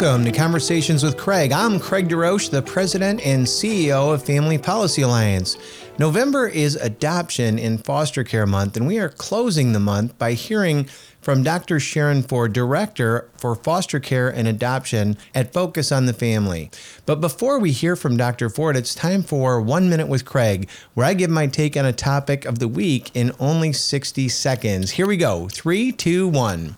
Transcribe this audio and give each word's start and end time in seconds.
Welcome 0.00 0.24
to 0.26 0.30
Conversations 0.30 1.02
with 1.02 1.16
Craig. 1.16 1.50
I'm 1.50 1.80
Craig 1.80 2.08
DeRoche, 2.08 2.50
the 2.50 2.62
president 2.62 3.20
and 3.26 3.44
CEO 3.44 4.14
of 4.14 4.24
Family 4.24 4.56
Policy 4.56 5.02
Alliance. 5.02 5.56
November 5.98 6.46
is 6.46 6.76
Adoption 6.76 7.58
and 7.58 7.84
Foster 7.84 8.22
Care 8.22 8.46
Month, 8.46 8.76
and 8.76 8.86
we 8.86 9.00
are 9.00 9.08
closing 9.08 9.72
the 9.72 9.80
month 9.80 10.16
by 10.16 10.34
hearing 10.34 10.84
from 11.20 11.42
Dr. 11.42 11.80
Sharen 11.80 12.22
Ford, 12.22 12.52
Director 12.52 13.28
for 13.38 13.56
Foster 13.56 13.98
Care 13.98 14.28
and 14.28 14.46
Adoption 14.46 15.16
at 15.34 15.52
Focus 15.52 15.90
on 15.90 16.06
the 16.06 16.14
Family. 16.14 16.70
But 17.04 17.20
before 17.20 17.58
we 17.58 17.72
hear 17.72 17.96
from 17.96 18.16
Dr. 18.16 18.48
Ford, 18.48 18.76
it's 18.76 18.94
time 18.94 19.24
for 19.24 19.60
One 19.60 19.90
Minute 19.90 20.06
with 20.06 20.24
Craig, 20.24 20.68
where 20.94 21.06
I 21.06 21.14
give 21.14 21.28
my 21.28 21.48
take 21.48 21.76
on 21.76 21.84
a 21.84 21.92
topic 21.92 22.44
of 22.44 22.60
the 22.60 22.68
week 22.68 23.10
in 23.14 23.32
only 23.40 23.72
60 23.72 24.28
seconds. 24.28 24.92
Here 24.92 25.08
we 25.08 25.16
go. 25.16 25.48
Three, 25.48 25.90
two, 25.90 26.28
one. 26.28 26.76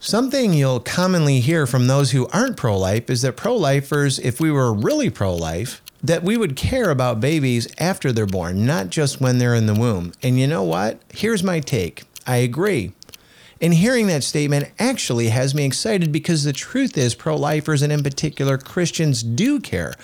Something 0.00 0.52
you'll 0.52 0.78
commonly 0.78 1.40
hear 1.40 1.66
from 1.66 1.88
those 1.88 2.12
who 2.12 2.28
aren't 2.28 2.56
pro 2.56 2.78
life 2.78 3.10
is 3.10 3.22
that 3.22 3.36
pro 3.36 3.56
lifers, 3.56 4.20
if 4.20 4.40
we 4.40 4.48
were 4.48 4.72
really 4.72 5.10
pro 5.10 5.34
life, 5.34 5.82
that 6.00 6.22
we 6.22 6.36
would 6.36 6.54
care 6.54 6.90
about 6.90 7.18
babies 7.20 7.66
after 7.80 8.12
they're 8.12 8.24
born, 8.24 8.64
not 8.64 8.90
just 8.90 9.20
when 9.20 9.38
they're 9.38 9.56
in 9.56 9.66
the 9.66 9.74
womb. 9.74 10.12
And 10.22 10.38
you 10.38 10.46
know 10.46 10.62
what? 10.62 11.00
Here's 11.12 11.42
my 11.42 11.58
take 11.58 12.04
I 12.28 12.36
agree. 12.36 12.92
And 13.60 13.74
hearing 13.74 14.06
that 14.06 14.22
statement 14.22 14.70
actually 14.78 15.30
has 15.30 15.52
me 15.52 15.64
excited 15.64 16.12
because 16.12 16.44
the 16.44 16.52
truth 16.52 16.96
is, 16.96 17.16
pro 17.16 17.34
lifers 17.34 17.82
and 17.82 17.92
in 17.92 18.04
particular 18.04 18.56
Christians 18.56 19.24
do 19.24 19.58
care 19.58 19.94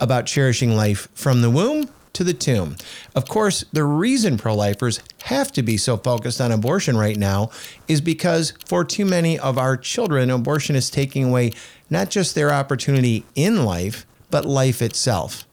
about 0.00 0.24
cherishing 0.24 0.74
life 0.74 1.08
from 1.12 1.42
the 1.42 1.50
womb 1.50 1.90
to 2.14 2.24
the 2.24 2.34
tomb. 2.34 2.76
Of 3.14 3.28
course, 3.28 3.64
the 3.72 3.84
reason 3.84 4.38
pro 4.38 4.54
lifers 4.54 5.00
have 5.24 5.52
to 5.52 5.62
be 5.62 5.76
so 5.76 5.96
focused 5.96 6.40
on 6.40 6.50
abortion 6.50 6.96
right 6.96 7.16
now 7.16 7.50
is 7.86 8.00
because 8.00 8.54
for 8.66 8.84
too 8.84 9.04
many 9.04 9.38
of 9.38 9.58
our 9.58 9.76
children, 9.76 10.30
abortion 10.30 10.74
is 10.74 10.90
taking 10.90 11.24
away 11.24 11.52
not 11.90 12.10
just 12.10 12.34
their 12.34 12.52
opportunity 12.52 13.24
in 13.34 13.64
life, 13.64 14.06
but 14.30 14.44
life 14.44 14.80
itself. 14.82 15.46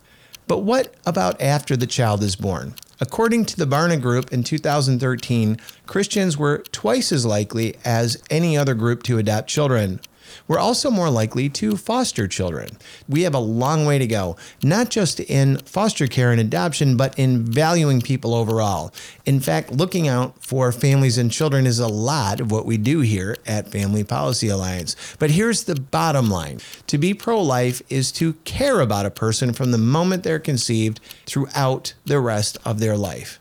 But 0.47 0.59
what 0.59 0.95
about 1.05 1.39
after 1.41 1.77
the 1.77 1.87
child 1.87 2.23
is 2.23 2.35
born? 2.35 2.75
According 2.99 3.45
to 3.45 3.57
the 3.57 3.65
Barna 3.65 3.99
Group 3.99 4.31
in 4.31 4.43
2013, 4.43 5.57
Christians 5.87 6.37
were 6.37 6.59
twice 6.71 7.11
as 7.11 7.25
likely 7.25 7.75
as 7.83 8.21
any 8.29 8.55
other 8.55 8.75
group 8.75 9.01
to 9.03 9.17
adopt 9.17 9.49
children. 9.49 9.99
We're 10.47 10.59
also 10.59 10.89
more 10.89 11.09
likely 11.09 11.49
to 11.49 11.77
foster 11.77 12.27
children. 12.27 12.77
We 13.07 13.23
have 13.23 13.35
a 13.35 13.39
long 13.39 13.85
way 13.85 13.97
to 13.97 14.07
go, 14.07 14.37
not 14.63 14.89
just 14.89 15.19
in 15.19 15.57
foster 15.57 16.07
care 16.07 16.31
and 16.31 16.39
adoption, 16.39 16.97
but 16.97 17.17
in 17.17 17.43
valuing 17.43 18.01
people 18.01 18.33
overall. 18.33 18.93
In 19.25 19.39
fact, 19.39 19.71
looking 19.71 20.07
out 20.07 20.43
for 20.43 20.71
families 20.71 21.17
and 21.17 21.31
children 21.31 21.67
is 21.67 21.79
a 21.79 21.87
lot 21.87 22.39
of 22.39 22.51
what 22.51 22.65
we 22.65 22.77
do 22.77 23.01
here 23.01 23.37
at 23.45 23.71
Family 23.71 24.03
Policy 24.03 24.47
Alliance. 24.47 24.95
But 25.19 25.31
here's 25.31 25.65
the 25.65 25.75
bottom 25.75 26.29
line 26.29 26.59
to 26.87 26.97
be 26.97 27.13
pro 27.13 27.41
life 27.41 27.81
is 27.89 28.11
to 28.13 28.33
care 28.45 28.79
about 28.79 29.05
a 29.05 29.11
person 29.11 29.53
from 29.53 29.71
the 29.71 29.77
moment 29.77 30.23
they're 30.23 30.39
conceived 30.39 30.99
throughout 31.25 31.93
the 32.05 32.19
rest 32.19 32.57
of 32.65 32.79
their 32.79 32.97
life. 32.97 33.40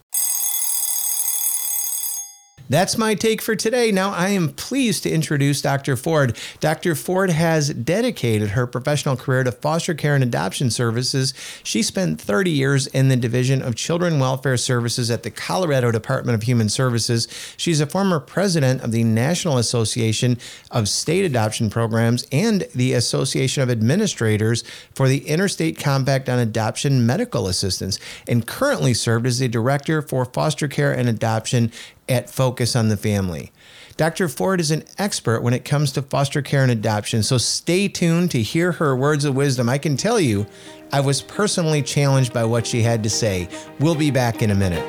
That's 2.70 2.96
my 2.96 3.16
take 3.16 3.42
for 3.42 3.56
today. 3.56 3.90
Now, 3.90 4.12
I 4.12 4.28
am 4.28 4.50
pleased 4.50 5.02
to 5.02 5.10
introduce 5.10 5.60
Dr. 5.60 5.96
Ford. 5.96 6.36
Dr. 6.60 6.94
Ford 6.94 7.30
has 7.30 7.70
dedicated 7.70 8.50
her 8.50 8.64
professional 8.64 9.16
career 9.16 9.42
to 9.42 9.50
foster 9.50 9.92
care 9.92 10.14
and 10.14 10.22
adoption 10.22 10.70
services. 10.70 11.34
She 11.64 11.82
spent 11.82 12.20
30 12.20 12.52
years 12.52 12.86
in 12.86 13.08
the 13.08 13.16
Division 13.16 13.60
of 13.60 13.74
Children 13.74 14.20
Welfare 14.20 14.56
Services 14.56 15.10
at 15.10 15.24
the 15.24 15.32
Colorado 15.32 15.90
Department 15.90 16.36
of 16.36 16.44
Human 16.44 16.68
Services. 16.68 17.26
She's 17.56 17.80
a 17.80 17.86
former 17.86 18.20
president 18.20 18.82
of 18.82 18.92
the 18.92 19.02
National 19.02 19.58
Association 19.58 20.38
of 20.70 20.88
State 20.88 21.24
Adoption 21.24 21.70
Programs 21.70 22.24
and 22.30 22.68
the 22.72 22.92
Association 22.92 23.64
of 23.64 23.70
Administrators 23.70 24.62
for 24.94 25.08
the 25.08 25.26
Interstate 25.26 25.76
Compact 25.76 26.28
on 26.28 26.38
Adoption 26.38 27.04
Medical 27.04 27.48
Assistance, 27.48 27.98
and 28.28 28.46
currently 28.46 28.94
served 28.94 29.26
as 29.26 29.40
the 29.40 29.48
director 29.48 30.00
for 30.00 30.24
foster 30.24 30.68
care 30.68 30.92
and 30.92 31.08
adoption 31.08 31.72
at 32.10 32.28
Focus 32.28 32.76
on 32.76 32.88
the 32.88 32.96
Family. 32.96 33.52
Dr. 33.96 34.28
Ford 34.28 34.60
is 34.60 34.70
an 34.70 34.84
expert 34.98 35.42
when 35.42 35.54
it 35.54 35.64
comes 35.64 35.92
to 35.92 36.02
foster 36.02 36.42
care 36.42 36.62
and 36.62 36.72
adoption, 36.72 37.22
so 37.22 37.38
stay 37.38 37.86
tuned 37.86 38.30
to 38.30 38.42
hear 38.42 38.72
her 38.72 38.96
words 38.96 39.24
of 39.24 39.36
wisdom. 39.36 39.68
I 39.68 39.78
can 39.78 39.96
tell 39.96 40.18
you, 40.18 40.46
I 40.92 41.00
was 41.00 41.22
personally 41.22 41.82
challenged 41.82 42.32
by 42.32 42.44
what 42.44 42.66
she 42.66 42.82
had 42.82 43.02
to 43.02 43.10
say. 43.10 43.48
We'll 43.78 43.94
be 43.94 44.10
back 44.10 44.42
in 44.42 44.50
a 44.50 44.54
minute. 44.54 44.84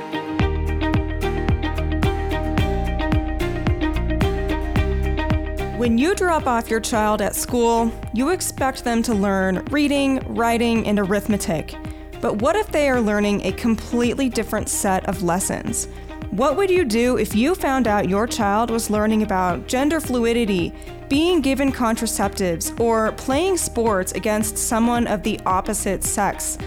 When 5.77 5.97
you 5.97 6.13
drop 6.15 6.45
off 6.45 6.69
your 6.69 6.79
child 6.79 7.21
at 7.21 7.35
school, 7.35 7.91
you 8.13 8.29
expect 8.29 8.83
them 8.83 9.01
to 9.03 9.13
learn 9.13 9.65
reading, 9.71 10.19
writing, 10.27 10.87
and 10.87 10.99
arithmetic. 10.99 11.75
But 12.21 12.35
what 12.35 12.55
if 12.55 12.71
they 12.71 12.87
are 12.87 13.01
learning 13.01 13.45
a 13.45 13.51
completely 13.51 14.29
different 14.29 14.69
set 14.69 15.09
of 15.09 15.23
lessons? 15.23 15.87
What 16.31 16.55
would 16.55 16.69
you 16.69 16.85
do 16.85 17.17
if 17.17 17.35
you 17.35 17.55
found 17.55 17.89
out 17.89 18.07
your 18.07 18.25
child 18.25 18.71
was 18.71 18.89
learning 18.89 19.21
about 19.21 19.67
gender 19.67 19.99
fluidity, 19.99 20.73
being 21.09 21.41
given 21.41 21.73
contraceptives, 21.73 22.79
or 22.79 23.11
playing 23.11 23.57
sports 23.57 24.13
against 24.13 24.57
someone 24.57 25.07
of 25.07 25.23
the 25.23 25.41
opposite 25.45 26.05
sex? 26.05 26.57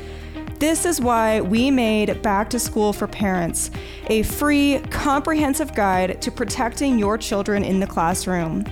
This 0.58 0.84
is 0.84 1.00
why 1.00 1.40
we 1.40 1.70
made 1.70 2.20
Back 2.20 2.50
to 2.50 2.58
School 2.58 2.92
for 2.92 3.06
Parents, 3.06 3.70
a 4.08 4.22
free, 4.24 4.80
comprehensive 4.90 5.74
guide 5.74 6.20
to 6.20 6.30
protecting 6.30 6.98
your 6.98 7.16
children 7.16 7.64
in 7.64 7.80
the 7.80 7.86
classroom. 7.86 8.66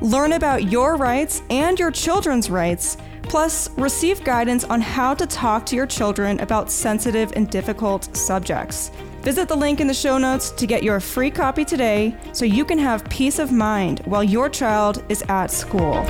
Learn 0.00 0.32
about 0.32 0.72
your 0.72 0.96
rights 0.96 1.42
and 1.50 1.78
your 1.78 1.90
children's 1.90 2.48
rights, 2.48 2.96
plus, 3.24 3.68
receive 3.76 4.24
guidance 4.24 4.64
on 4.64 4.80
how 4.80 5.12
to 5.12 5.26
talk 5.26 5.66
to 5.66 5.76
your 5.76 5.86
children 5.86 6.40
about 6.40 6.70
sensitive 6.70 7.30
and 7.36 7.50
difficult 7.50 8.16
subjects. 8.16 8.90
Visit 9.22 9.48
the 9.48 9.56
link 9.56 9.80
in 9.80 9.86
the 9.86 9.92
show 9.92 10.16
notes 10.16 10.50
to 10.52 10.66
get 10.66 10.82
your 10.82 10.98
free 10.98 11.30
copy 11.30 11.62
today 11.62 12.16
so 12.32 12.46
you 12.46 12.64
can 12.64 12.78
have 12.78 13.04
peace 13.10 13.38
of 13.38 13.52
mind 13.52 14.00
while 14.06 14.24
your 14.24 14.48
child 14.48 15.04
is 15.10 15.22
at 15.28 15.48
school. 15.48 16.02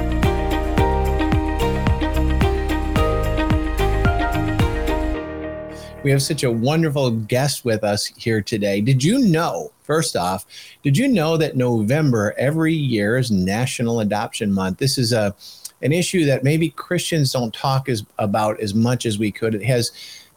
We 6.04 6.12
have 6.12 6.22
such 6.22 6.44
a 6.44 6.52
wonderful 6.52 7.10
guest 7.10 7.64
with 7.64 7.82
us 7.82 8.06
here 8.06 8.40
today. 8.40 8.80
Did 8.80 9.02
you 9.02 9.18
know, 9.18 9.72
first 9.82 10.14
off, 10.14 10.46
did 10.84 10.96
you 10.96 11.08
know 11.08 11.36
that 11.36 11.56
November 11.56 12.32
every 12.38 12.74
year 12.74 13.18
is 13.18 13.32
National 13.32 13.98
Adoption 13.98 14.52
Month? 14.52 14.78
This 14.78 14.96
is 14.96 15.12
a 15.12 15.34
an 15.82 15.92
issue 15.92 16.26
that 16.26 16.44
maybe 16.44 16.68
Christians 16.70 17.32
don't 17.32 17.54
talk 17.54 17.88
as 17.88 18.04
about 18.18 18.60
as 18.60 18.74
much 18.74 19.06
as 19.06 19.18
we 19.18 19.32
could. 19.32 19.54
It 19.54 19.64
has 19.64 19.90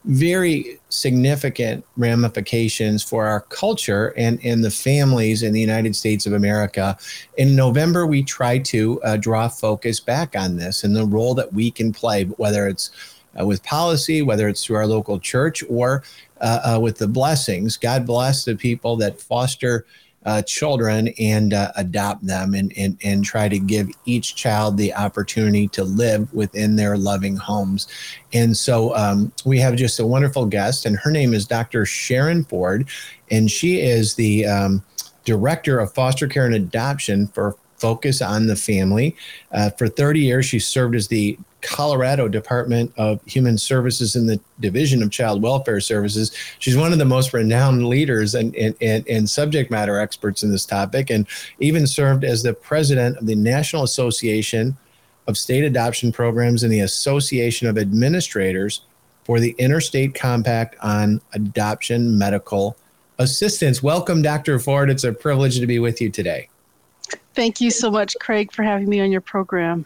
very 0.05 0.79
significant 0.89 1.85
ramifications 1.95 3.01
for 3.03 3.25
our 3.25 3.41
culture 3.41 4.13
and, 4.17 4.39
and 4.43 4.63
the 4.63 4.71
families 4.71 5.43
in 5.43 5.53
the 5.53 5.61
United 5.61 5.95
States 5.95 6.25
of 6.25 6.33
America. 6.33 6.97
In 7.37 7.55
November, 7.55 8.05
we 8.05 8.21
try 8.23 8.57
to 8.59 9.01
uh, 9.03 9.17
draw 9.17 9.47
focus 9.47 9.99
back 9.99 10.35
on 10.35 10.57
this 10.57 10.83
and 10.83 10.95
the 10.95 11.05
role 11.05 11.33
that 11.35 11.53
we 11.53 11.71
can 11.71 11.93
play, 11.93 12.25
whether 12.25 12.67
it's 12.67 12.91
uh, 13.39 13.45
with 13.45 13.63
policy, 13.63 14.21
whether 14.21 14.47
it's 14.47 14.63
through 14.63 14.75
our 14.75 14.87
local 14.87 15.19
church 15.19 15.63
or 15.69 16.03
uh, 16.41 16.75
uh 16.75 16.79
with 16.79 16.97
the 16.97 17.07
blessings. 17.07 17.77
God 17.77 18.05
bless 18.05 18.45
the 18.45 18.55
people 18.55 18.97
that 18.97 19.21
foster 19.21 19.85
uh, 20.25 20.41
children 20.43 21.09
and 21.19 21.53
uh, 21.53 21.71
adopt 21.75 22.25
them 22.25 22.53
and, 22.53 22.73
and, 22.77 22.97
and 23.03 23.25
try 23.25 23.49
to 23.49 23.59
give 23.59 23.89
each 24.05 24.35
child 24.35 24.77
the 24.77 24.93
opportunity 24.93 25.67
to 25.69 25.83
live 25.83 26.33
within 26.33 26.75
their 26.75 26.97
loving 26.97 27.35
homes. 27.35 27.87
And 28.33 28.55
so 28.55 28.95
um, 28.95 29.31
we 29.45 29.59
have 29.59 29.75
just 29.75 29.99
a 29.99 30.05
wonderful 30.05 30.45
guest, 30.45 30.85
and 30.85 30.97
her 30.97 31.11
name 31.11 31.33
is 31.33 31.45
Dr. 31.45 31.85
Sharen 31.85 32.43
Ford, 32.43 32.87
and 33.31 33.49
she 33.49 33.81
is 33.81 34.15
the 34.15 34.45
um, 34.45 34.83
director 35.25 35.79
of 35.79 35.93
foster 35.93 36.27
care 36.27 36.45
and 36.45 36.55
adoption 36.55 37.27
for 37.27 37.55
Focus 37.77 38.21
on 38.21 38.47
the 38.47 38.55
Family. 38.55 39.15
Uh, 39.51 39.69
for 39.71 39.89
30 39.89 40.21
years, 40.21 40.45
she 40.45 40.59
served 40.59 40.95
as 40.95 41.09
the 41.09 41.37
Colorado 41.63 42.27
Department 42.27 42.93
of 42.97 43.21
Human 43.25 43.57
Services 43.57 44.15
in 44.15 44.27
the 44.27 44.39
Division 44.59 45.01
of 45.01 45.11
Child 45.11 45.41
Welfare 45.41 45.79
Services. 45.79 46.35
She's 46.59 46.77
one 46.77 46.93
of 46.93 46.99
the 46.99 47.05
most 47.05 47.33
renowned 47.33 47.87
leaders 47.87 48.35
and, 48.35 48.55
and, 48.55 48.75
and, 48.81 49.07
and, 49.07 49.29
subject 49.29 49.71
matter 49.71 49.97
experts 49.97 50.43
in 50.43 50.51
this 50.51 50.65
topic, 50.65 51.09
and 51.09 51.25
even 51.59 51.87
served 51.87 52.23
as 52.23 52.43
the 52.43 52.53
president 52.53 53.17
of 53.17 53.25
the 53.25 53.35
National 53.35 53.83
Association 53.83 54.77
of 55.27 55.37
State 55.37 55.63
Adoption 55.63 56.11
Programs 56.11 56.63
and 56.63 56.71
the 56.71 56.81
Association 56.81 57.67
of 57.67 57.77
Administrators 57.77 58.81
for 59.23 59.39
the 59.39 59.55
Interstate 59.57 60.13
Compact 60.13 60.75
on 60.81 61.21
Adoption 61.33 62.17
Medical 62.17 62.75
Assistance. 63.19 63.81
Welcome, 63.81 64.21
Dr. 64.21 64.59
Ford. 64.59 64.89
It's 64.89 65.03
a 65.03 65.13
privilege 65.13 65.59
to 65.59 65.67
be 65.67 65.79
with 65.79 66.01
you 66.01 66.09
today. 66.09 66.49
Thank 67.33 67.61
you 67.61 67.71
so 67.71 67.89
much, 67.89 68.15
Craig, 68.19 68.51
for 68.51 68.63
having 68.63 68.89
me 68.89 68.99
on 69.01 69.11
your 69.11 69.21
program. 69.21 69.85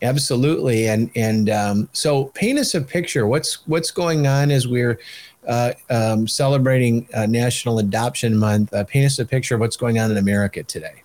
Absolutely, 0.00 0.88
and 0.88 1.10
and 1.16 1.50
um, 1.50 1.88
so 1.92 2.26
paint 2.26 2.58
us 2.58 2.74
a 2.74 2.80
picture. 2.80 3.26
What's 3.26 3.66
what's 3.66 3.90
going 3.90 4.28
on 4.28 4.52
as 4.52 4.68
we're 4.68 5.00
uh, 5.48 5.72
um, 5.90 6.28
celebrating 6.28 7.08
uh, 7.14 7.26
National 7.26 7.80
Adoption 7.80 8.36
Month? 8.36 8.72
Uh, 8.72 8.84
paint 8.84 9.06
us 9.06 9.18
a 9.18 9.24
picture 9.24 9.56
of 9.56 9.60
what's 9.60 9.76
going 9.76 9.98
on 9.98 10.10
in 10.12 10.16
America 10.16 10.62
today. 10.62 11.02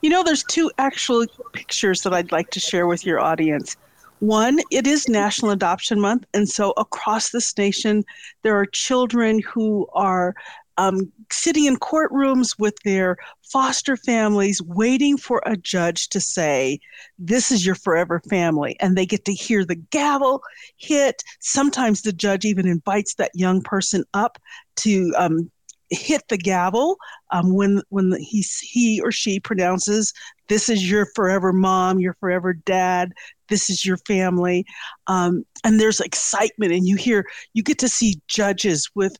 You 0.00 0.08
know, 0.08 0.22
there's 0.22 0.42
two 0.44 0.70
actual 0.78 1.26
pictures 1.52 2.00
that 2.02 2.14
I'd 2.14 2.32
like 2.32 2.50
to 2.50 2.60
share 2.60 2.86
with 2.86 3.04
your 3.04 3.20
audience. 3.20 3.76
One, 4.20 4.60
it 4.70 4.86
is 4.86 5.06
National 5.06 5.50
Adoption 5.50 6.00
Month, 6.00 6.24
and 6.32 6.48
so 6.48 6.72
across 6.78 7.28
this 7.30 7.58
nation, 7.58 8.04
there 8.42 8.56
are 8.56 8.66
children 8.66 9.40
who 9.40 9.86
are 9.92 10.34
um, 10.78 11.12
sitting 11.30 11.66
in 11.66 11.76
courtrooms 11.76 12.58
with 12.58 12.74
their 12.84 13.16
foster 13.42 13.96
families, 13.96 14.62
waiting 14.62 15.16
for 15.16 15.42
a 15.44 15.56
judge 15.56 16.08
to 16.10 16.20
say, 16.20 16.80
This 17.18 17.50
is 17.50 17.64
your 17.66 17.74
forever 17.74 18.20
family. 18.30 18.76
And 18.80 18.96
they 18.96 19.06
get 19.06 19.24
to 19.26 19.34
hear 19.34 19.64
the 19.64 19.76
gavel 19.76 20.42
hit. 20.76 21.22
Sometimes 21.40 22.02
the 22.02 22.12
judge 22.12 22.44
even 22.44 22.66
invites 22.66 23.14
that 23.14 23.30
young 23.34 23.62
person 23.62 24.04
up 24.14 24.38
to 24.76 25.12
um, 25.16 25.50
hit 25.92 26.22
the 26.28 26.38
gavel 26.38 26.96
um, 27.30 27.54
when 27.54 27.82
when 27.90 28.12
he 28.18 28.44
he 28.62 29.00
or 29.00 29.12
she 29.12 29.38
pronounces 29.38 30.12
this 30.48 30.68
is 30.68 30.90
your 30.90 31.06
forever 31.14 31.52
mom, 31.52 32.00
your 32.00 32.14
forever 32.14 32.52
dad, 32.52 33.12
this 33.48 33.70
is 33.70 33.84
your 33.84 33.98
family, 33.98 34.64
um, 35.06 35.44
and 35.64 35.78
there's 35.78 36.00
excitement, 36.00 36.72
and 36.72 36.86
you 36.86 36.96
hear 36.96 37.26
you 37.52 37.62
get 37.62 37.78
to 37.78 37.88
see 37.88 38.20
judges 38.26 38.90
with 38.94 39.16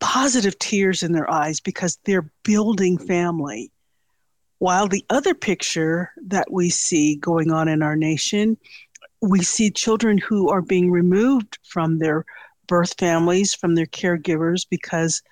positive 0.00 0.58
tears 0.58 1.02
in 1.02 1.12
their 1.12 1.30
eyes 1.30 1.60
because 1.60 1.98
they're 2.04 2.30
building 2.42 2.98
family. 2.98 3.70
While 4.58 4.88
the 4.88 5.04
other 5.10 5.34
picture 5.34 6.10
that 6.26 6.50
we 6.50 6.70
see 6.70 7.16
going 7.16 7.50
on 7.50 7.68
in 7.68 7.82
our 7.82 7.96
nation, 7.96 8.56
we 9.20 9.42
see 9.42 9.70
children 9.70 10.18
who 10.18 10.48
are 10.48 10.62
being 10.62 10.90
removed 10.90 11.58
from 11.64 11.98
their 11.98 12.24
birth 12.66 12.94
families, 12.98 13.54
from 13.54 13.74
their 13.74 13.86
caregivers 13.86 14.66
because 14.68 15.22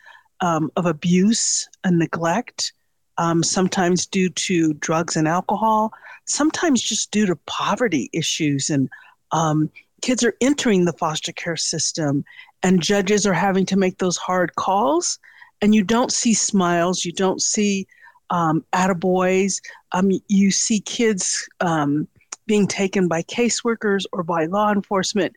um, 0.40 0.70
of 0.76 0.86
abuse 0.86 1.68
and 1.84 1.98
neglect, 1.98 2.72
um, 3.18 3.42
sometimes 3.42 4.06
due 4.06 4.28
to 4.30 4.74
drugs 4.74 5.16
and 5.16 5.28
alcohol, 5.28 5.92
sometimes 6.26 6.82
just 6.82 7.10
due 7.10 7.26
to 7.26 7.36
poverty 7.46 8.10
issues. 8.12 8.70
And 8.70 8.88
um, 9.32 9.70
kids 10.04 10.22
are 10.22 10.36
entering 10.42 10.84
the 10.84 10.92
foster 10.92 11.32
care 11.32 11.56
system, 11.56 12.22
and 12.62 12.82
judges 12.82 13.26
are 13.26 13.32
having 13.32 13.64
to 13.64 13.74
make 13.74 13.96
those 13.96 14.18
hard 14.18 14.54
calls. 14.56 15.18
And 15.62 15.74
you 15.74 15.82
don't 15.82 16.12
see 16.12 16.34
smiles, 16.34 17.06
you 17.06 17.12
don't 17.12 17.40
see 17.40 17.86
um, 18.28 18.62
attaboys, 18.74 19.62
um, 19.92 20.10
you 20.28 20.50
see 20.50 20.80
kids 20.80 21.48
um, 21.60 22.06
being 22.44 22.66
taken 22.66 23.08
by 23.08 23.22
caseworkers 23.22 24.04
or 24.12 24.22
by 24.22 24.44
law 24.44 24.70
enforcement 24.70 25.32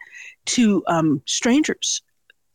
to 0.48 0.84
um, 0.88 1.22
strangers, 1.26 2.02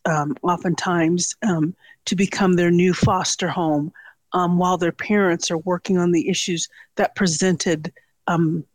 um, 0.05 0.37
oftentimes 0.43 1.35
um, 1.43 1.75
to 2.05 2.15
become 2.15 2.53
their 2.53 2.71
new 2.71 2.93
foster 2.93 3.49
home 3.49 3.91
while 4.33 4.77
their 4.77 4.93
parents 4.93 5.51
are 5.51 5.59
working 5.59 5.97
on 5.97 6.13
the 6.13 6.29
issues 6.29 6.69
that 6.97 7.15
presented 7.15 7.91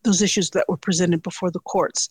those 0.03 0.23
issues 0.23 0.49
that 0.49 0.65
were 0.67 0.77
presented 0.77 1.21
before 1.21 1.51
the 1.51 1.59
courts. 1.59 2.09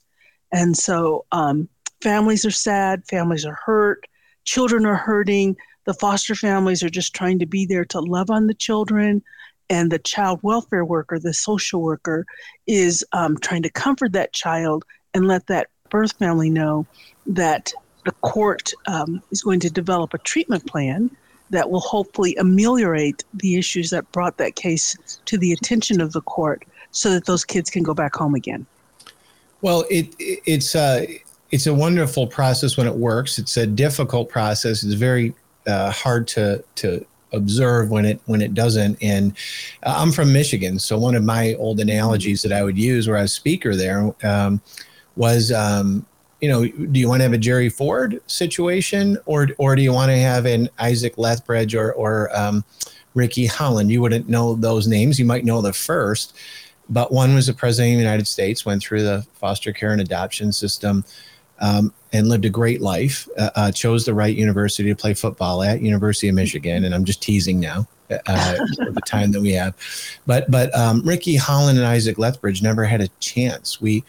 And 0.53 0.77
so 0.77 1.25
um, 1.33 1.69
families 2.01 2.45
are 2.45 2.51
sad, 2.51 3.05
families 3.09 3.45
are 3.45 3.59
hurt, 3.65 4.07
children 4.45 4.87
are 4.87 4.97
hurting. 4.97 5.57
The 5.85 5.95
foster 5.95 6.35
families 6.35 6.83
are 6.83 6.89
just 6.89 7.15
trying 7.15 7.39
to 7.39 7.47
be 7.47 7.67
there 7.67 7.85
to 7.87 8.01
love 8.01 8.31
on 8.31 8.47
the 8.47 8.55
children. 8.55 9.23
And 9.69 9.91
the 9.91 9.99
child 9.99 10.41
welfare 10.43 10.85
worker, 10.85 11.19
the 11.19 11.35
social 11.35 11.83
worker, 11.83 12.25
is 12.67 13.05
um, 13.13 13.37
trying 13.39 13.63
to 13.63 13.71
comfort 13.71 14.13
that 14.13 14.33
child 14.33 14.85
and 15.15 15.27
let 15.27 15.47
that 15.49 15.69
birth 15.91 16.13
family 16.19 16.51
know 16.51 16.87
that 17.27 17.73
the 18.05 18.13
court 18.13 18.73
um, 18.87 19.21
is 19.31 19.43
going 19.43 19.61
to 19.61 19.71
develop 19.71 20.15
a 20.15 20.19
treatment 20.19 20.67
plan 20.67 21.11
that 21.51 21.71
will 21.71 21.81
hopefully 21.81 22.37
ameliorate 22.37 23.25
the 23.35 23.57
issues 23.57 23.91
that 23.91 24.11
brought 24.13 24.37
that 24.39 24.57
case 24.57 25.21
to 25.25 25.39
the 25.39 25.53
attention 25.53 26.01
of 26.01 26.13
the 26.13 26.21
court 26.23 26.65
so 26.91 27.11
that 27.11 27.27
those 27.27 27.45
kids 27.45 27.71
can 27.71 27.83
go 27.83 27.95
back 27.95 28.15
home 28.15 28.35
again. 28.35 28.67
Well, 29.67 29.85
it, 29.91 30.15
it's 30.21 30.77
a, 30.77 31.21
it's 31.51 31.67
a 31.67 31.75
wonderful 31.75 32.29
process 32.29 32.77
when 32.77 32.87
it 32.87 32.95
works. 32.95 33.37
It's 33.37 33.57
a 33.57 33.67
difficult 33.67 34.29
process. 34.29 34.85
It's 34.85 34.95
very 34.95 35.35
uh, 35.67 35.91
hard 35.91 36.29
to, 36.29 36.63
to 36.77 37.05
observe 37.33 37.91
when 37.91 38.05
it 38.05 38.21
when 38.27 38.43
it 38.43 38.55
doesn't. 38.55 38.97
And 39.03 39.37
uh, 39.83 39.97
I'm 39.99 40.13
from 40.13 40.33
Michigan, 40.33 40.79
so 40.79 40.97
one 40.97 41.17
of 41.17 41.25
my 41.25 41.55
old 41.55 41.81
analogies 41.81 42.43
that 42.43 42.53
I 42.53 42.63
would 42.63 42.79
use 42.79 43.09
where 43.09 43.17
I 43.17 43.23
was 43.23 43.33
speaker 43.33 43.75
there 43.75 44.15
um, 44.23 44.61
was 45.17 45.51
um, 45.51 46.07
you 46.41 46.49
know, 46.49 46.65
do 46.65 47.01
you 47.01 47.09
want 47.09 47.19
to 47.19 47.25
have 47.25 47.33
a 47.33 47.39
Jerry 47.39 47.69
Ford 47.69 48.21
situation, 48.29 49.19
or 49.27 49.49
or 49.59 49.75
do 49.75 49.83
you 49.83 49.93
want 49.93 50.11
to 50.11 50.17
have 50.19 50.47
an 50.47 50.69
Isaac 50.79 51.19
Lethbridge 51.19 51.75
or 51.75 51.93
or 51.95 52.31
um, 52.39 52.65
Ricky 53.15 53.47
Holland? 53.47 53.91
You 53.91 54.01
wouldn't 54.01 54.29
know 54.29 54.55
those 54.55 54.87
names. 54.87 55.19
You 55.19 55.25
might 55.25 55.45
know 55.45 55.61
the 55.61 55.73
first, 55.73 56.37
but 56.89 57.13
one 57.13 57.35
was 57.35 57.47
the 57.47 57.55
president 57.55 57.95
of 57.95 57.99
the 57.99 58.05
United 58.05 58.27
States, 58.27 58.65
went 58.65 58.83
through 58.83 59.03
the 59.03 59.27
foster 59.35 59.73
care 59.73 59.93
and 59.93 60.01
adoption 60.01 60.53
system, 60.53 61.05
um, 61.61 61.93
and 62.13 62.29
lived 62.29 62.45
a 62.45 62.51
great 62.51 62.81
life. 62.81 63.29
Uh, 63.39 63.51
uh, 63.57 63.73
chose 63.73 64.05
the 64.05 64.15
right 64.15 64.37
university 64.37 64.89
to 64.89 64.95
play 64.97 65.15
football 65.15 65.63
at, 65.63 65.81
University 65.81 66.29
of 66.29 66.35
Michigan, 66.35 66.85
and 66.85 66.95
I'm 66.95 67.05
just 67.05 67.23
teasing 67.23 67.61
now. 67.61 67.87
Uh, 68.09 68.55
the 68.79 69.03
time 69.05 69.33
that 69.33 69.41
we 69.41 69.51
have, 69.51 69.75
but 70.29 70.49
but 70.49 70.73
um, 70.79 71.03
Ricky 71.03 71.35
Holland 71.35 71.77
and 71.77 71.85
Isaac 71.85 72.19
Lethbridge 72.19 72.63
never 72.63 72.85
had 72.85 73.01
a 73.01 73.09
chance. 73.19 73.81
We 73.81 74.05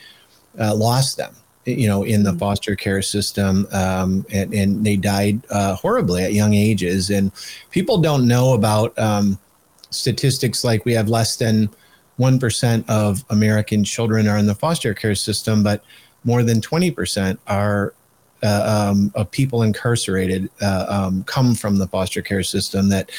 uh, 0.59 0.75
lost 0.75 1.17
them 1.17 1.35
you 1.67 1.87
know, 1.87 2.03
in 2.03 2.23
the 2.23 2.29
mm-hmm. 2.29 2.39
foster 2.39 2.75
care 2.75 3.01
system, 3.01 3.67
um, 3.73 4.25
and, 4.31 4.53
and, 4.53 4.85
they 4.85 4.95
died 4.95 5.41
uh, 5.49 5.75
horribly 5.75 6.23
at 6.23 6.33
young 6.33 6.53
ages. 6.53 7.09
And 7.09 7.31
people 7.71 7.97
don't 7.97 8.25
know 8.25 8.53
about 8.53 8.97
um, 8.97 9.37
statistics 9.89 10.63
like 10.63 10.85
we 10.85 10.93
have 10.93 11.09
less 11.09 11.35
than 11.35 11.69
one 12.17 12.39
percent 12.39 12.87
of 12.89 13.23
American 13.29 13.83
children 13.83 14.27
are 14.27 14.37
in 14.37 14.45
the 14.45 14.55
foster 14.55 14.93
care 14.93 15.15
system, 15.15 15.63
but 15.63 15.83
more 16.23 16.43
than 16.43 16.61
twenty 16.61 16.91
percent 16.91 17.39
are 17.47 17.93
uh, 18.43 18.89
um, 18.91 19.11
of 19.15 19.31
people 19.31 19.63
incarcerated 19.63 20.49
uh, 20.61 20.85
um, 20.87 21.23
come 21.23 21.55
from 21.55 21.77
the 21.77 21.87
foster 21.87 22.21
care 22.21 22.43
system. 22.43 22.89
That, 22.89 23.09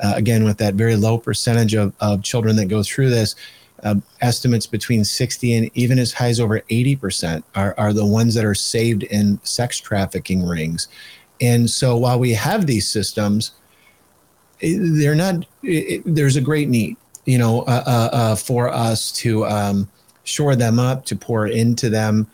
uh, 0.00 0.12
again, 0.14 0.44
with 0.44 0.58
that 0.58 0.74
very 0.74 0.94
low 0.94 1.18
percentage 1.18 1.74
of, 1.74 1.92
of 2.00 2.22
children 2.22 2.54
that 2.56 2.66
go 2.66 2.84
through 2.84 3.10
this, 3.10 3.34
uh, 3.82 3.96
estimates 4.20 4.66
between 4.66 5.04
60 5.04 5.54
and 5.54 5.70
even 5.74 5.98
as 5.98 6.12
high 6.12 6.28
as 6.28 6.40
over 6.40 6.60
80% 6.60 7.42
are, 7.54 7.74
are 7.78 7.92
the 7.92 8.06
ones 8.06 8.34
that 8.34 8.44
are 8.44 8.54
saved 8.54 9.04
in 9.04 9.40
sex 9.44 9.78
trafficking 9.78 10.44
rings. 10.44 10.88
And 11.40 11.70
so 11.70 11.96
while 11.96 12.18
we 12.18 12.32
have 12.32 12.66
these 12.66 12.88
systems, 12.88 13.52
they're 14.60 15.14
not, 15.14 15.46
it, 15.62 16.02
there's 16.04 16.36
a 16.36 16.40
great 16.40 16.68
need, 16.68 16.96
you 17.28 17.36
know, 17.36 17.60
uh, 17.62 17.84
uh, 17.86 18.16
uh, 18.16 18.36
for 18.36 18.70
us 18.70 19.12
to 19.12 19.44
um, 19.44 19.86
shore 20.24 20.56
them 20.56 20.78
up, 20.78 21.04
to 21.04 21.14
pour 21.14 21.46
into 21.46 21.90
them, 21.90 22.26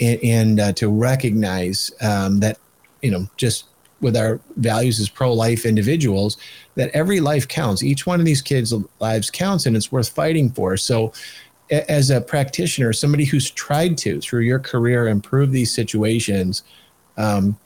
and, 0.00 0.18
and 0.24 0.60
uh, 0.60 0.72
to 0.72 0.88
recognize 0.88 1.92
um, 2.00 2.40
that, 2.40 2.58
you 3.00 3.12
know, 3.12 3.28
just 3.36 3.66
with 4.00 4.16
our 4.16 4.40
values 4.56 4.98
as 4.98 5.08
pro-life 5.08 5.64
individuals 5.64 6.36
that 6.74 6.90
every 6.94 7.20
life 7.20 7.46
counts. 7.46 7.84
Each 7.84 8.06
one 8.06 8.18
of 8.18 8.26
these 8.26 8.42
kids 8.42 8.74
lives 8.98 9.30
counts 9.30 9.66
and 9.66 9.76
it's 9.76 9.92
worth 9.92 10.08
fighting 10.08 10.50
for. 10.50 10.76
So 10.76 11.12
as 11.70 12.10
a 12.10 12.20
practitioner 12.20 12.92
somebody 12.92 13.24
who's 13.24 13.50
tried 13.50 13.96
to 13.98 14.20
through 14.20 14.40
your 14.40 14.58
career 14.58 15.06
improve 15.06 15.52
these 15.52 15.72
situations 15.72 16.64
um, 17.18 17.56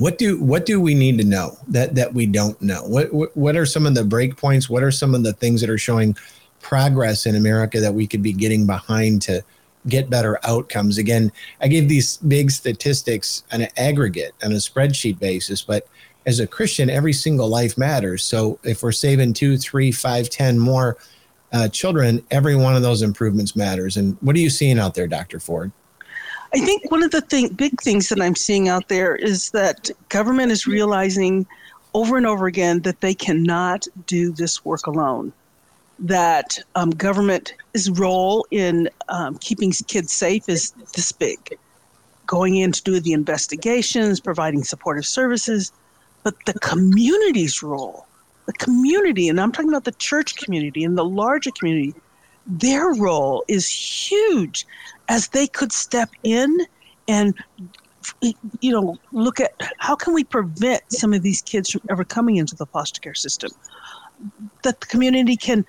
what 0.00 0.18
do 0.18 0.42
what 0.42 0.66
do 0.66 0.80
we 0.80 0.94
need 0.94 1.18
to 1.18 1.24
know 1.24 1.56
that 1.68 1.94
that 1.94 2.12
we 2.12 2.26
don't 2.26 2.60
know 2.60 2.82
what, 2.84 3.12
what 3.12 3.36
what 3.36 3.56
are 3.56 3.66
some 3.66 3.86
of 3.86 3.94
the 3.94 4.02
breakpoints 4.02 4.68
what 4.68 4.82
are 4.82 4.90
some 4.90 5.14
of 5.14 5.22
the 5.22 5.32
things 5.34 5.60
that 5.60 5.70
are 5.70 5.78
showing 5.78 6.16
progress 6.60 7.26
in 7.26 7.36
america 7.36 7.80
that 7.80 7.94
we 7.94 8.06
could 8.06 8.22
be 8.22 8.32
getting 8.32 8.66
behind 8.66 9.22
to 9.22 9.44
get 9.88 10.10
better 10.10 10.38
outcomes. 10.44 10.98
Again, 10.98 11.32
I 11.60 11.68
gave 11.68 11.88
these 11.88 12.18
big 12.18 12.50
statistics 12.50 13.44
on 13.52 13.62
an 13.62 13.68
aggregate, 13.76 14.34
on 14.42 14.52
a 14.52 14.56
spreadsheet 14.56 15.18
basis, 15.18 15.62
but 15.62 15.86
as 16.26 16.40
a 16.40 16.46
Christian, 16.46 16.90
every 16.90 17.12
single 17.12 17.48
life 17.48 17.78
matters. 17.78 18.22
So 18.22 18.58
if 18.62 18.82
we're 18.82 18.92
saving 18.92 19.32
two, 19.32 19.56
three, 19.56 19.90
five, 19.90 20.28
ten 20.28 20.58
more 20.58 20.98
uh, 21.52 21.68
children, 21.68 22.24
every 22.30 22.56
one 22.56 22.76
of 22.76 22.82
those 22.82 23.02
improvements 23.02 23.56
matters. 23.56 23.96
And 23.96 24.16
what 24.20 24.36
are 24.36 24.40
you 24.40 24.50
seeing 24.50 24.78
out 24.78 24.94
there, 24.94 25.08
Dr. 25.08 25.40
Ford? 25.40 25.72
I 26.52 26.58
think 26.58 26.90
one 26.90 27.02
of 27.02 27.12
the 27.12 27.20
thing, 27.20 27.48
big 27.48 27.80
things 27.80 28.08
that 28.08 28.20
I'm 28.20 28.34
seeing 28.34 28.68
out 28.68 28.88
there 28.88 29.14
is 29.14 29.50
that 29.50 29.90
government 30.08 30.50
is 30.50 30.66
realizing 30.66 31.46
over 31.94 32.16
and 32.16 32.26
over 32.26 32.46
again 32.46 32.80
that 32.80 33.00
they 33.00 33.14
cannot 33.14 33.86
do 34.06 34.32
this 34.32 34.64
work 34.64 34.86
alone. 34.86 35.32
That 36.00 36.58
um, 36.74 36.90
government's 36.90 37.52
role 37.92 38.46
in 38.50 38.88
um, 39.08 39.38
keeping 39.38 39.70
kids 39.70 40.12
safe 40.12 40.48
is 40.48 40.72
this 40.94 41.12
big. 41.12 41.56
Going 42.26 42.56
in 42.56 42.72
to 42.72 42.82
do 42.82 42.98
the 42.98 43.12
investigations, 43.12 44.18
providing 44.18 44.64
supportive 44.64 45.06
services, 45.06 45.72
but 46.24 46.34
the 46.46 46.54
community's 46.54 47.62
role, 47.62 48.06
the 48.46 48.52
community, 48.54 49.28
and 49.28 49.40
I'm 49.40 49.52
talking 49.52 49.68
about 49.68 49.84
the 49.84 49.92
church 49.92 50.36
community 50.36 50.84
and 50.84 50.98
the 50.98 51.04
larger 51.04 51.50
community, 51.52 51.94
their 52.46 52.92
role 52.94 53.44
is 53.46 53.68
huge 53.68 54.66
as 55.10 55.28
they 55.28 55.46
could 55.46 55.72
step 55.72 56.08
in 56.22 56.56
and 57.08 57.34
you 58.22 58.72
know 58.72 58.96
look 59.12 59.40
at 59.40 59.52
how 59.78 59.94
can 59.94 60.14
we 60.14 60.24
prevent 60.24 60.82
some 60.90 61.12
of 61.12 61.22
these 61.22 61.42
kids 61.42 61.70
from 61.70 61.82
ever 61.90 62.04
coming 62.04 62.36
into 62.36 62.56
the 62.56 62.66
foster 62.66 63.00
care 63.00 63.14
system 63.14 63.50
that 64.62 64.80
the 64.80 64.86
community 64.86 65.36
can 65.36 65.66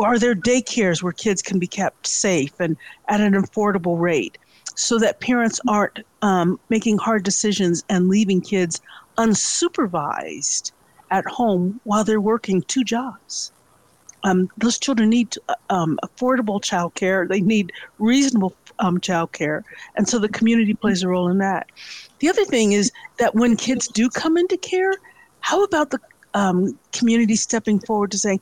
are 0.00 0.18
there 0.18 0.34
daycares 0.34 1.02
where 1.02 1.12
kids 1.12 1.42
can 1.42 1.58
be 1.58 1.66
kept 1.66 2.06
safe 2.06 2.52
and 2.60 2.76
at 3.08 3.20
an 3.20 3.34
affordable 3.34 3.98
rate 4.00 4.38
so 4.76 4.98
that 4.98 5.20
parents 5.20 5.58
aren't 5.68 6.00
um, 6.22 6.60
making 6.68 6.98
hard 6.98 7.24
decisions 7.24 7.82
and 7.88 8.08
leaving 8.08 8.40
kids 8.40 8.80
unsupervised 9.16 10.72
at 11.10 11.24
home 11.26 11.80
while 11.84 12.04
they're 12.04 12.20
working 12.20 12.60
two 12.62 12.84
jobs? 12.84 13.52
Um, 14.26 14.48
those 14.58 14.78
children 14.78 15.08
need 15.08 15.34
um, 15.70 15.98
affordable 16.04 16.62
child 16.62 16.94
care. 16.94 17.26
They 17.28 17.40
need 17.40 17.72
reasonable 17.98 18.56
um, 18.80 19.00
child 19.00 19.32
care. 19.32 19.64
And 19.96 20.08
so 20.08 20.18
the 20.18 20.28
community 20.28 20.74
plays 20.74 21.02
a 21.02 21.08
role 21.08 21.28
in 21.28 21.38
that. 21.38 21.68
The 22.18 22.28
other 22.28 22.44
thing 22.44 22.72
is 22.72 22.90
that 23.18 23.36
when 23.36 23.56
kids 23.56 23.86
do 23.88 24.10
come 24.10 24.36
into 24.36 24.56
care, 24.58 24.92
how 25.40 25.62
about 25.62 25.90
the 25.90 26.00
um, 26.34 26.76
community 26.92 27.36
stepping 27.36 27.78
forward 27.78 28.10
to 28.10 28.18
saying, 28.18 28.40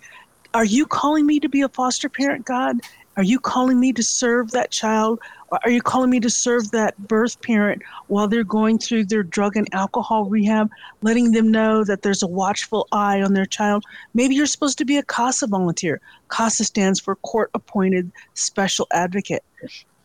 Are 0.55 0.65
you 0.65 0.87
calling 0.87 1.27
me 1.27 1.39
to 1.41 1.51
be 1.51 1.61
a 1.61 1.69
foster 1.69 2.09
parent, 2.09 2.47
God? 2.47 2.77
Are 3.19 3.23
you 3.23 3.39
calling 3.39 3.79
me 3.79 3.93
to 3.93 4.03
serve 4.03 4.53
that 4.53 4.73
child? 4.73 5.21
Are 5.63 5.71
you 5.71 5.81
calling 5.81 6.11
me 6.11 6.21
to 6.21 6.31
serve 6.31 6.71
that 6.71 6.97
birth 6.99 7.41
parent 7.43 7.83
while 8.09 8.29
they're 8.29 8.45
going 8.45 8.79
through 8.79 9.07
their 9.07 9.23
drug 9.23 9.57
and 9.57 9.69
alcohol 9.73 10.25
rehab, 10.25 10.71
letting 11.03 11.33
them 11.33 11.51
know 11.51 11.85
that 11.85 12.03
there's 12.03 12.23
a 12.23 12.27
watchful 12.27 12.89
eye 12.93 13.23
on 13.23 13.35
their 13.35 13.47
child? 13.47 13.85
Maybe 14.15 14.35
you're 14.35 14.47
supposed 14.47 14.79
to 14.79 14.85
be 14.85 14.97
a 14.97 15.03
CASA 15.03 15.47
volunteer. 15.47 16.01
CASA 16.29 16.65
stands 16.65 17.01
for 17.01 17.17
Court 17.17 17.51
Appointed 17.55 18.11
Special 18.35 18.87
Advocate. 18.93 19.45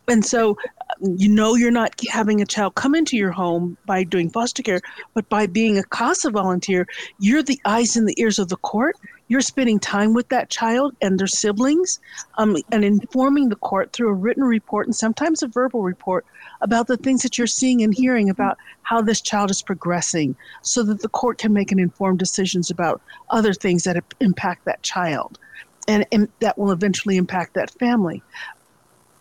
And 0.08 0.24
so 0.24 0.56
you 1.00 1.28
know 1.28 1.54
you're 1.54 1.70
not 1.70 1.94
having 2.08 2.40
a 2.40 2.46
child 2.46 2.74
come 2.74 2.94
into 2.94 3.16
your 3.16 3.30
home 3.30 3.76
by 3.86 4.04
doing 4.04 4.30
foster 4.30 4.62
care, 4.62 4.80
but 5.14 5.28
by 5.28 5.46
being 5.46 5.78
a 5.78 5.84
CASA 5.84 6.30
volunteer, 6.30 6.86
you're 7.18 7.42
the 7.42 7.60
eyes 7.64 7.96
and 7.96 8.08
the 8.08 8.20
ears 8.20 8.38
of 8.38 8.48
the 8.48 8.56
court. 8.56 8.96
You're 9.28 9.40
spending 9.40 9.78
time 9.78 10.12
with 10.12 10.28
that 10.30 10.50
child 10.50 10.96
and 11.00 11.18
their 11.18 11.28
siblings 11.28 12.00
um, 12.38 12.56
and 12.72 12.84
informing 12.84 13.48
the 13.48 13.56
court 13.56 13.92
through 13.92 14.08
a 14.08 14.14
written 14.14 14.42
report 14.42 14.86
and 14.86 14.96
sometimes 14.96 15.42
a 15.42 15.48
verbal 15.48 15.82
report 15.82 16.26
about 16.60 16.88
the 16.88 16.96
things 16.96 17.22
that 17.22 17.38
you're 17.38 17.46
seeing 17.46 17.80
and 17.82 17.94
hearing 17.94 18.28
about 18.28 18.58
how 18.82 19.00
this 19.00 19.20
child 19.20 19.50
is 19.50 19.62
progressing 19.62 20.34
so 20.62 20.82
that 20.82 21.00
the 21.00 21.08
court 21.08 21.38
can 21.38 21.52
make 21.52 21.70
an 21.70 21.78
informed 21.78 22.18
decisions 22.18 22.70
about 22.70 23.00
other 23.30 23.54
things 23.54 23.84
that 23.84 24.02
impact 24.18 24.64
that 24.64 24.82
child 24.82 25.38
and, 25.86 26.04
and 26.10 26.28
that 26.40 26.58
will 26.58 26.72
eventually 26.72 27.16
impact 27.16 27.54
that 27.54 27.70
family 27.78 28.20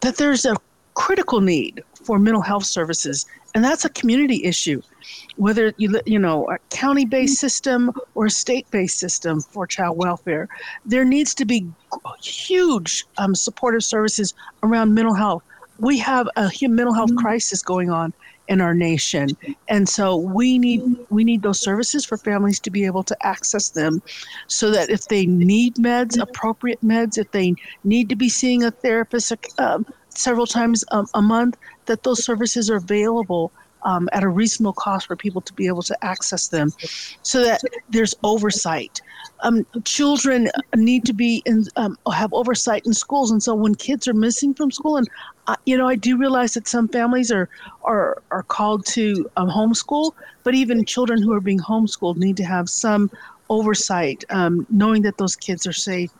that 0.02 0.18
there's 0.18 0.46
a 0.46 0.56
critical 1.00 1.40
need 1.40 1.82
for 2.04 2.20
mental 2.20 2.42
health 2.42 2.66
services, 2.66 3.26
and 3.56 3.64
that's 3.64 3.86
a 3.86 3.90
community 3.90 4.44
issue. 4.44 4.82
Whether 5.38 5.74
you 5.78 5.88
you 6.06 6.20
know 6.20 6.38
a 6.50 6.58
county-based 6.76 7.40
system 7.40 7.92
or 8.16 8.26
a 8.26 8.30
state-based 8.30 9.00
system 9.00 9.40
for 9.40 9.66
child 9.66 9.98
welfare, 9.98 10.50
there 10.86 11.06
needs 11.06 11.34
to 11.36 11.46
be 11.46 11.66
huge 12.22 13.06
um, 13.18 13.34
supportive 13.34 13.84
services 13.84 14.34
around 14.62 14.94
mental 14.94 15.16
health. 15.16 15.42
We 15.78 15.98
have 16.00 16.28
a 16.36 16.52
mental 16.64 16.94
health 16.94 17.16
crisis 17.16 17.62
going 17.64 17.90
on 17.90 18.14
in 18.50 18.60
our 18.60 18.74
nation, 18.74 19.30
and 19.70 19.88
so 19.88 20.18
we 20.18 20.60
need 20.60 20.82
we 21.10 21.24
need 21.24 21.44
those 21.44 21.62
services 21.62 22.04
for 22.04 22.18
families 22.18 22.60
to 22.60 22.70
be 22.70 22.84
able 22.86 23.04
to 23.04 23.16
access 23.26 23.70
them, 23.70 24.02
so 24.48 24.70
that 24.72 24.90
if 24.90 25.08
they 25.08 25.26
need 25.26 25.76
meds, 25.76 26.20
appropriate 26.20 26.82
meds, 26.82 27.18
if 27.18 27.32
they 27.32 27.56
need 27.86 28.10
to 28.10 28.18
be 28.18 28.28
seeing 28.28 28.64
a 28.64 28.72
therapist, 28.72 29.32
um, 29.60 29.86
several 30.10 30.48
times 30.48 30.84
a, 30.92 31.06
a 31.14 31.22
month, 31.22 31.58
that 31.86 32.04
those 32.04 32.24
services 32.24 32.70
are 32.70 32.78
available 32.78 33.52
um, 33.84 34.10
at 34.12 34.24
a 34.24 34.28
reasonable 34.28 34.74
cost 34.74 35.08
for 35.08 35.16
people 35.16 35.42
to 35.42 35.54
be 35.54 35.68
able 35.68 35.82
to 35.84 36.06
access 36.06 36.48
them 36.48 36.72
so 37.22 37.44
that 37.44 37.62
there's 37.90 38.14
oversight. 38.24 39.02
Um, 39.42 39.66
children 39.86 40.50
need 40.76 41.06
to 41.06 41.14
be 41.14 41.42
in, 41.46 41.66
um, 41.78 41.98
have 42.12 42.34
oversight 42.34 42.86
in 42.86 42.94
schools. 42.94 43.32
And 43.32 43.42
so 43.42 43.56
when 43.56 43.76
kids 43.76 44.08
are 44.08 44.14
missing 44.14 44.54
from 44.54 44.72
school, 44.72 44.98
and 44.98 45.08
uh, 45.48 45.56
you 45.66 45.78
know, 45.78 45.88
I 45.88 45.96
do 45.96 46.18
realize 46.18 46.54
that 46.54 46.68
some 46.68 46.88
families 46.90 47.32
are, 47.32 47.50
are, 47.84 48.22
are 48.32 48.44
called 48.44 48.86
to 48.88 49.30
um, 49.38 49.50
homeschool, 49.50 50.12
but 50.44 50.56
even 50.56 50.84
children 50.86 51.22
who 51.22 51.34
are 51.34 51.42
being 51.42 51.60
homeschooled 51.60 52.18
need 52.18 52.38
to 52.38 52.44
have 52.44 52.70
some 52.70 53.10
oversight, 53.50 54.24
um, 54.30 54.68
knowing 54.70 55.02
that 55.04 55.18
those 55.18 55.36
kids 55.36 55.66
are 55.66 55.74
safe. 55.74 56.12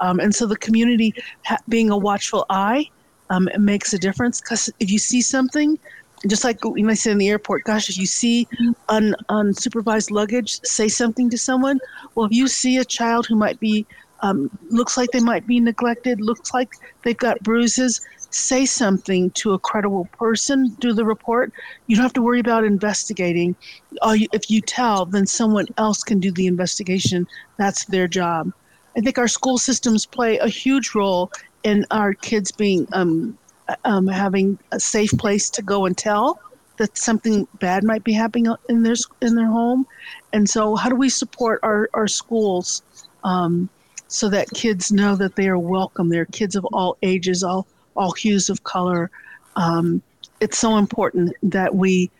Um, 0.00 0.20
and 0.20 0.34
so 0.34 0.46
the 0.46 0.56
community 0.56 1.14
ha- 1.44 1.58
being 1.68 1.90
a 1.90 1.96
watchful 1.96 2.44
eye 2.50 2.90
um, 3.30 3.48
it 3.48 3.60
makes 3.60 3.92
a 3.92 3.98
difference 3.98 4.40
because 4.40 4.70
if 4.80 4.90
you 4.90 4.98
see 4.98 5.20
something, 5.20 5.78
just 6.26 6.44
like 6.44 6.58
you 6.64 6.84
might 6.84 6.94
say 6.94 7.10
in 7.10 7.18
the 7.18 7.28
airport, 7.28 7.64
gosh, 7.64 7.88
if 7.88 7.98
you 7.98 8.06
see 8.06 8.48
un, 8.88 9.14
unsupervised 9.28 10.10
luggage, 10.10 10.60
say 10.62 10.88
something 10.88 11.28
to 11.30 11.38
someone. 11.38 11.78
Well, 12.14 12.26
if 12.26 12.32
you 12.32 12.48
see 12.48 12.78
a 12.78 12.84
child 12.84 13.26
who 13.26 13.36
might 13.36 13.60
be, 13.60 13.86
um, 14.20 14.50
looks 14.70 14.96
like 14.96 15.10
they 15.10 15.20
might 15.20 15.46
be 15.46 15.60
neglected, 15.60 16.20
looks 16.20 16.54
like 16.54 16.70
they've 17.04 17.16
got 17.16 17.42
bruises, 17.42 18.00
say 18.30 18.64
something 18.64 19.30
to 19.32 19.52
a 19.52 19.58
credible 19.58 20.08
person, 20.18 20.74
do 20.80 20.92
the 20.92 21.04
report. 21.04 21.52
You 21.86 21.96
don't 21.96 22.04
have 22.04 22.12
to 22.14 22.22
worry 22.22 22.40
about 22.40 22.64
investigating. 22.64 23.54
if 24.02 24.50
you 24.50 24.60
tell, 24.62 25.04
then 25.04 25.26
someone 25.26 25.66
else 25.76 26.02
can 26.02 26.18
do 26.18 26.32
the 26.32 26.46
investigation. 26.46 27.26
That's 27.58 27.84
their 27.84 28.08
job. 28.08 28.52
I 28.96 29.00
think 29.00 29.18
our 29.18 29.28
school 29.28 29.58
systems 29.58 30.06
play 30.06 30.38
a 30.38 30.48
huge 30.48 30.94
role 30.94 31.30
in 31.66 31.84
our 31.90 32.14
kids 32.14 32.52
being 32.52 32.86
um, 32.92 33.36
um, 33.84 34.06
having 34.06 34.56
a 34.70 34.78
safe 34.78 35.10
place 35.18 35.50
to 35.50 35.62
go 35.62 35.84
and 35.84 35.98
tell 35.98 36.40
that 36.76 36.96
something 36.96 37.48
bad 37.58 37.82
might 37.82 38.04
be 38.04 38.12
happening 38.12 38.54
in 38.68 38.84
their 38.84 38.94
in 39.20 39.34
their 39.34 39.48
home, 39.48 39.84
and 40.32 40.48
so 40.48 40.76
how 40.76 40.88
do 40.88 40.94
we 40.94 41.08
support 41.08 41.58
our 41.64 41.90
our 41.92 42.06
schools 42.06 42.82
um, 43.24 43.68
so 44.06 44.28
that 44.28 44.48
kids 44.50 44.92
know 44.92 45.16
that 45.16 45.34
they 45.34 45.48
are 45.48 45.58
welcome? 45.58 46.08
They're 46.08 46.26
kids 46.26 46.54
of 46.54 46.64
all 46.66 46.96
ages, 47.02 47.42
all 47.42 47.66
all 47.96 48.12
hues 48.12 48.48
of 48.48 48.62
color. 48.62 49.10
Um, 49.56 50.02
it's 50.38 50.58
so 50.58 50.76
important 50.76 51.34
that 51.42 51.74
we 51.74 52.12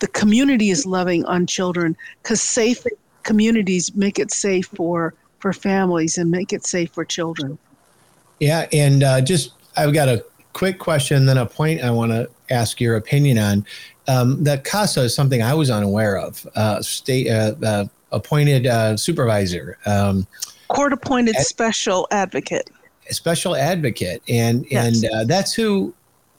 the 0.00 0.08
community 0.08 0.68
is 0.68 0.84
loving 0.84 1.24
on 1.24 1.46
children 1.46 1.96
because 2.22 2.42
safe 2.42 2.84
communities 3.22 3.94
make 3.96 4.18
it 4.18 4.30
safe 4.30 4.66
for 4.74 5.14
for 5.38 5.54
families 5.54 6.18
and 6.18 6.30
make 6.30 6.52
it 6.52 6.66
safe 6.66 6.92
for 6.92 7.06
children. 7.06 7.58
Yeah, 8.40 8.66
and 8.72 9.02
uh, 9.02 9.20
just 9.20 9.52
I've 9.76 9.92
got 9.92 10.08
a 10.08 10.24
quick 10.54 10.78
question, 10.78 11.26
then 11.26 11.38
a 11.38 11.46
point 11.46 11.82
I 11.82 11.90
want 11.90 12.10
to 12.12 12.28
ask 12.50 12.80
your 12.80 12.96
opinion 12.96 13.38
on. 13.38 13.66
Um, 14.08 14.42
that 14.42 14.64
CASA 14.64 15.02
is 15.02 15.14
something 15.14 15.42
I 15.42 15.54
was 15.54 15.70
unaware 15.70 16.18
of. 16.18 16.46
Uh, 16.56 16.82
state 16.82 17.28
uh, 17.28 17.54
uh 17.62 17.84
appointed 18.12 18.66
uh, 18.66 18.96
supervisor, 18.96 19.78
um, 19.86 20.26
court 20.68 20.92
appointed 20.92 21.36
ad- 21.36 21.46
special 21.46 22.08
advocate, 22.10 22.70
special 23.10 23.54
advocate, 23.54 24.22
and 24.28 24.66
yes. 24.70 25.02
and 25.02 25.12
uh, 25.12 25.24
that's 25.24 25.54
who 25.54 25.94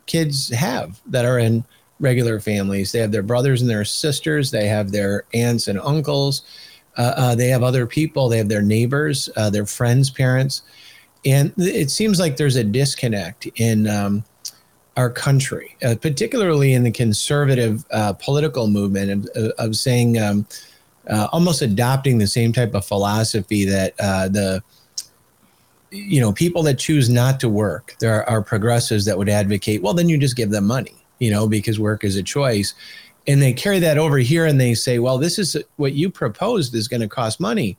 kids 0.08 0.50
have 0.50 1.00
that 1.06 1.24
are 1.24 1.40
in 1.40 1.64
regular 2.00 2.40
families. 2.40 2.92
They 2.92 3.00
have 3.00 3.12
their 3.12 3.24
brothers 3.24 3.62
and 3.62 3.70
their 3.70 3.86
sisters. 3.86 4.52
They 4.52 4.68
have 4.68 4.92
their 4.92 5.24
aunts 5.34 5.68
and 5.68 5.80
uncles. 5.80 6.42
they 6.98 7.48
have 7.50 7.64
other 7.64 7.86
people. 7.86 8.28
They 8.28 8.40
have 8.40 8.50
their 8.50 8.64
neighbors, 8.64 9.30
their 9.52 9.68
friends' 9.68 10.10
parents 10.10 10.64
and 11.26 11.54
it 11.58 11.92
seems 11.92 12.20
like 12.20 12.38
there's 12.38 12.56
a 12.56 12.64
disconnect 12.64 13.48
in 13.56 13.88
um, 13.88 14.24
our 14.98 15.10
country, 15.10 15.76
uh, 15.84 15.96
particularly 16.02 16.74
in 16.74 16.84
the 16.84 16.92
conservative 16.92 17.86
uh, 17.92 18.14
political 18.14 18.68
movement 18.68 19.28
of, 19.36 19.52
of 19.58 19.76
saying 19.76 20.20
um, 20.20 20.46
uh, 21.10 21.28
almost 21.32 21.62
adopting 21.62 22.18
the 22.18 22.28
same 22.28 22.52
type 22.52 22.74
of 22.74 22.86
philosophy 22.86 23.66
that 23.66 23.94
uh, 24.00 24.28
the 24.28 24.64
you 25.92 26.22
know 26.22 26.32
people 26.32 26.64
that 26.64 26.80
choose 26.80 27.10
not 27.10 27.38
to 27.38 27.50
work 27.50 27.96
there 28.00 28.28
are 28.30 28.42
progressives 28.42 29.04
that 29.04 29.18
would 29.18 29.28
advocate 29.28 29.82
well 29.82 29.94
then 29.94 30.08
you 30.08 30.18
just 30.18 30.38
give 30.38 30.50
them 30.50 30.66
money 30.66 30.96
you 31.20 31.30
know 31.30 31.48
because 31.48 31.80
work 31.80 32.04
is 32.04 32.18
a 32.18 32.24
choice. 32.24 32.74
And 33.28 33.40
they 33.40 33.54
carry 33.54 33.78
that 33.80 34.00
over 34.00 34.18
here 34.18 34.46
and 34.48 34.60
they 34.60 34.74
say 34.74 35.00
well 35.00 35.18
this 35.18 35.40
is 35.40 35.56
what 35.78 35.94
you 35.94 36.10
proposed 36.10 36.74
is 36.76 36.88
going 36.88 37.02
to 37.02 37.08
cost 37.08 37.40
money 37.40 37.78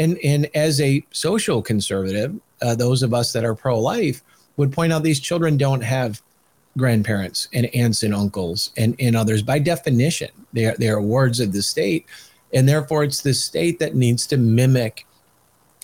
and 0.00 0.18
and 0.24 0.50
as 0.54 0.80
a 0.80 1.04
social 1.12 1.62
conservative, 1.62 2.34
uh, 2.62 2.74
those 2.74 3.02
of 3.02 3.14
us 3.14 3.32
that 3.32 3.44
are 3.44 3.54
pro-life 3.54 4.22
would 4.56 4.72
point 4.72 4.92
out 4.92 5.02
these 5.02 5.20
children 5.20 5.56
don't 5.56 5.82
have 5.82 6.20
grandparents 6.76 7.48
and 7.52 7.66
aunts 7.74 8.02
and 8.02 8.14
uncles 8.14 8.72
and, 8.76 8.96
and 8.98 9.14
others. 9.14 9.42
By 9.42 9.58
definition 9.58 10.30
they 10.52 10.66
are, 10.66 10.74
they 10.76 10.88
are 10.88 11.00
wards 11.00 11.40
of 11.40 11.52
the 11.52 11.62
state 11.62 12.06
and 12.54 12.68
therefore 12.68 13.04
it's 13.04 13.20
the 13.20 13.34
state 13.34 13.78
that 13.78 13.94
needs 13.94 14.26
to 14.28 14.36
mimic 14.36 15.06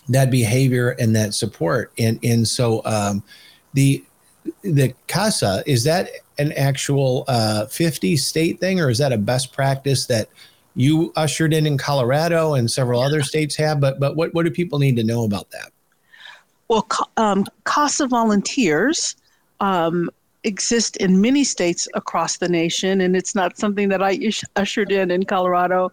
that 0.08 0.30
behavior 0.30 0.90
and 0.98 1.14
that 1.14 1.34
support. 1.34 1.92
And 1.98 2.18
and 2.24 2.48
so 2.48 2.82
um, 2.84 3.22
the 3.74 4.02
the 4.62 4.94
casa 5.08 5.62
is 5.66 5.84
that 5.84 6.10
an 6.38 6.52
actual 6.52 7.24
uh, 7.28 7.66
50 7.66 8.16
state 8.16 8.60
thing 8.60 8.80
or 8.80 8.90
is 8.90 8.98
that 8.98 9.12
a 9.12 9.18
best 9.18 9.52
practice 9.52 10.06
that 10.06 10.28
you 10.76 11.12
ushered 11.16 11.54
in 11.54 11.66
in 11.66 11.78
Colorado 11.78 12.54
and 12.54 12.70
several 12.70 13.00
other 13.00 13.22
states 13.22 13.56
have. 13.56 13.80
But 13.80 13.98
but 13.98 14.14
what 14.14 14.32
what 14.34 14.44
do 14.44 14.50
people 14.50 14.78
need 14.78 14.96
to 14.96 15.04
know 15.04 15.24
about 15.24 15.50
that? 15.50 15.72
Well, 16.68 16.86
um, 17.16 17.46
CASA 17.64 18.08
volunteers 18.08 19.16
um, 19.60 20.10
exist 20.44 20.96
in 20.98 21.20
many 21.20 21.44
states 21.44 21.88
across 21.94 22.36
the 22.36 22.48
nation, 22.48 23.00
and 23.00 23.16
it's 23.16 23.34
not 23.34 23.56
something 23.56 23.88
that 23.88 24.02
I 24.02 24.18
ushered 24.56 24.92
in 24.92 25.10
in 25.10 25.24
Colorado. 25.24 25.90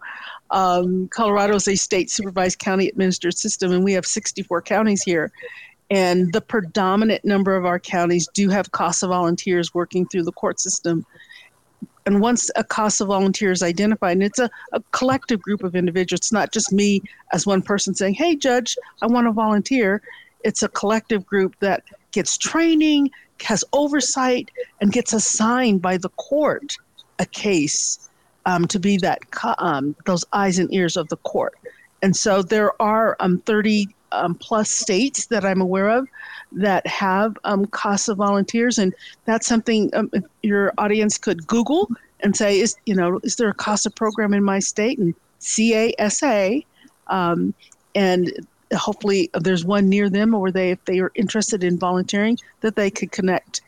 Um, 0.50 1.08
Colorado 1.08 1.54
is 1.54 1.66
a 1.66 1.76
state 1.76 2.10
supervised 2.10 2.58
county 2.58 2.88
administered 2.88 3.36
system, 3.36 3.72
and 3.72 3.82
we 3.82 3.92
have 3.94 4.06
64 4.06 4.62
counties 4.62 5.02
here. 5.02 5.32
And 5.90 6.32
the 6.32 6.40
predominant 6.40 7.24
number 7.24 7.56
of 7.56 7.66
our 7.66 7.78
counties 7.78 8.28
do 8.34 8.48
have 8.48 8.72
CASA 8.72 9.06
volunteers 9.06 9.74
working 9.74 10.06
through 10.06 10.24
the 10.24 10.32
court 10.32 10.58
system. 10.58 11.06
And 12.06 12.20
once 12.20 12.50
a 12.56 12.64
CASA 12.64 13.06
volunteer 13.06 13.50
is 13.50 13.62
identified, 13.62 14.12
and 14.12 14.22
it's 14.22 14.38
a, 14.38 14.50
a 14.72 14.82
collective 14.92 15.40
group 15.40 15.62
of 15.62 15.74
individuals, 15.74 16.20
it's 16.20 16.32
not 16.32 16.52
just 16.52 16.72
me 16.72 17.02
as 17.32 17.46
one 17.46 17.62
person 17.62 17.94
saying, 17.94 18.14
Hey, 18.14 18.36
judge, 18.36 18.76
I 19.02 19.06
want 19.06 19.26
to 19.26 19.32
volunteer. 19.32 20.02
It's 20.44 20.62
a 20.62 20.68
collective 20.68 21.24
group 21.24 21.56
that 21.60 21.82
gets 22.12 22.36
training, 22.36 23.10
has 23.42 23.64
oversight, 23.72 24.50
and 24.80 24.92
gets 24.92 25.12
assigned 25.12 25.80
by 25.80 25.96
the 25.96 26.10
court 26.10 26.76
a 27.18 27.26
case 27.26 28.10
um, 28.46 28.66
to 28.68 28.78
be 28.78 28.98
that 28.98 29.20
um, 29.58 29.96
those 30.04 30.24
eyes 30.32 30.58
and 30.58 30.72
ears 30.74 30.96
of 30.96 31.08
the 31.08 31.16
court. 31.18 31.54
And 32.02 32.14
so 32.14 32.42
there 32.42 32.80
are 32.82 33.16
um, 33.20 33.38
30 33.46 33.88
um, 34.14 34.34
plus 34.34 34.70
states 34.70 35.26
that 35.26 35.44
I'm 35.44 35.60
aware 35.60 35.90
of 35.90 36.08
that 36.52 36.86
have 36.86 37.36
um, 37.44 37.66
CASA 37.66 38.14
volunteers, 38.14 38.78
and 38.78 38.94
that's 39.24 39.46
something 39.46 39.90
um, 39.94 40.10
your 40.42 40.72
audience 40.78 41.18
could 41.18 41.46
Google 41.46 41.88
and 42.20 42.36
say, 42.36 42.60
is 42.60 42.76
you 42.86 42.94
know, 42.94 43.20
is 43.22 43.36
there 43.36 43.48
a 43.48 43.54
CASA 43.54 43.90
program 43.90 44.32
in 44.34 44.42
my 44.42 44.58
state? 44.58 44.98
And 44.98 45.14
CASA, 45.40 46.62
um, 47.08 47.54
and 47.94 48.32
hopefully 48.74 49.30
there's 49.34 49.64
one 49.64 49.88
near 49.88 50.08
them, 50.08 50.34
or 50.34 50.50
they, 50.50 50.70
if 50.70 50.84
they 50.84 51.00
are 51.00 51.12
interested 51.14 51.62
in 51.62 51.78
volunteering, 51.78 52.38
that 52.60 52.76
they 52.76 52.90
could 52.90 53.12
connect. 53.12 53.60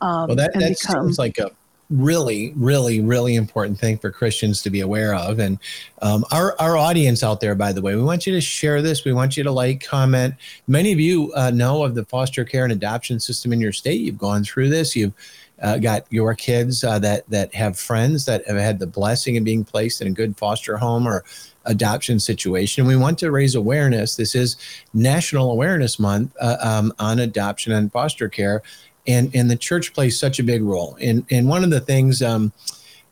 Um, 0.00 0.28
well, 0.28 0.36
that, 0.36 0.52
that 0.54 0.60
become, 0.60 0.74
sounds 0.74 1.18
like 1.18 1.38
a 1.38 1.50
really, 1.94 2.52
really, 2.56 3.00
really 3.00 3.36
important 3.36 3.78
thing 3.78 3.98
for 3.98 4.10
Christians 4.10 4.62
to 4.62 4.70
be 4.70 4.80
aware 4.80 5.14
of. 5.14 5.38
And 5.38 5.58
um, 6.02 6.24
our, 6.32 6.56
our 6.58 6.76
audience 6.76 7.22
out 7.22 7.40
there, 7.40 7.54
by 7.54 7.72
the 7.72 7.80
way, 7.80 7.94
we 7.94 8.02
want 8.02 8.26
you 8.26 8.32
to 8.32 8.40
share 8.40 8.82
this. 8.82 9.04
We 9.04 9.12
want 9.12 9.36
you 9.36 9.44
to 9.44 9.52
like, 9.52 9.82
comment. 9.82 10.34
Many 10.66 10.92
of 10.92 11.00
you 11.00 11.32
uh, 11.34 11.50
know 11.50 11.84
of 11.84 11.94
the 11.94 12.04
foster 12.04 12.44
care 12.44 12.64
and 12.64 12.72
adoption 12.72 13.20
system 13.20 13.52
in 13.52 13.60
your 13.60 13.72
state. 13.72 14.00
You've 14.00 14.18
gone 14.18 14.44
through 14.44 14.70
this. 14.70 14.96
You've 14.96 15.14
uh, 15.62 15.78
got 15.78 16.04
your 16.10 16.34
kids 16.34 16.82
uh, 16.82 16.98
that 16.98 17.28
that 17.30 17.54
have 17.54 17.78
friends 17.78 18.24
that 18.26 18.46
have 18.48 18.56
had 18.56 18.80
the 18.80 18.86
blessing 18.88 19.36
of 19.36 19.44
being 19.44 19.64
placed 19.64 20.02
in 20.02 20.08
a 20.08 20.10
good 20.10 20.36
foster 20.36 20.76
home 20.76 21.06
or 21.06 21.24
adoption 21.64 22.18
situation. 22.18 22.86
We 22.86 22.96
want 22.96 23.18
to 23.20 23.30
raise 23.30 23.54
awareness. 23.54 24.16
This 24.16 24.34
is 24.34 24.56
National 24.92 25.52
Awareness 25.52 25.98
Month 25.98 26.36
uh, 26.40 26.56
um, 26.60 26.92
on 26.98 27.20
adoption 27.20 27.72
and 27.72 27.90
foster 27.90 28.28
care 28.28 28.62
and 29.06 29.34
and 29.34 29.50
the 29.50 29.56
church 29.56 29.92
plays 29.92 30.18
such 30.18 30.38
a 30.38 30.42
big 30.42 30.62
role. 30.62 30.96
And 31.00 31.24
and 31.30 31.48
one 31.48 31.64
of 31.64 31.70
the 31.70 31.80
things, 31.80 32.22
um, 32.22 32.52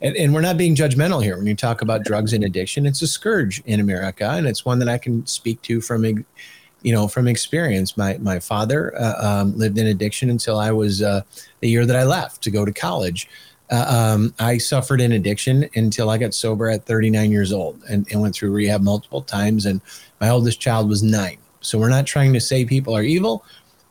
and, 0.00 0.16
and 0.16 0.34
we're 0.34 0.40
not 0.40 0.56
being 0.56 0.74
judgmental 0.74 1.22
here 1.22 1.36
when 1.36 1.46
you 1.46 1.54
talk 1.54 1.82
about 1.82 2.04
drugs 2.04 2.32
and 2.32 2.44
addiction. 2.44 2.86
It's 2.86 3.02
a 3.02 3.06
scourge 3.06 3.62
in 3.66 3.80
America, 3.80 4.28
and 4.30 4.46
it's 4.46 4.64
one 4.64 4.78
that 4.80 4.88
I 4.88 4.98
can 4.98 5.26
speak 5.26 5.60
to 5.62 5.80
from, 5.80 6.04
you 6.04 6.92
know, 6.92 7.08
from 7.08 7.28
experience. 7.28 7.96
My 7.96 8.16
my 8.18 8.38
father 8.38 8.94
uh, 8.96 9.42
um, 9.42 9.56
lived 9.56 9.78
in 9.78 9.86
addiction 9.86 10.30
until 10.30 10.58
I 10.58 10.70
was 10.70 11.02
uh, 11.02 11.22
the 11.60 11.68
year 11.68 11.86
that 11.86 11.96
I 11.96 12.04
left 12.04 12.42
to 12.42 12.50
go 12.50 12.64
to 12.64 12.72
college. 12.72 13.28
Uh, 13.70 13.86
um, 13.88 14.34
I 14.38 14.58
suffered 14.58 15.00
in 15.00 15.12
addiction 15.12 15.66
until 15.76 16.10
I 16.10 16.18
got 16.18 16.34
sober 16.34 16.68
at 16.68 16.84
39 16.84 17.30
years 17.30 17.54
old 17.54 17.82
and, 17.88 18.06
and 18.12 18.20
went 18.20 18.34
through 18.34 18.52
rehab 18.52 18.82
multiple 18.82 19.22
times. 19.22 19.64
And 19.64 19.80
my 20.20 20.28
oldest 20.28 20.60
child 20.60 20.90
was 20.90 21.02
nine. 21.02 21.38
So 21.62 21.78
we're 21.78 21.88
not 21.88 22.06
trying 22.06 22.34
to 22.34 22.40
say 22.40 22.66
people 22.66 22.94
are 22.94 23.02
evil 23.02 23.46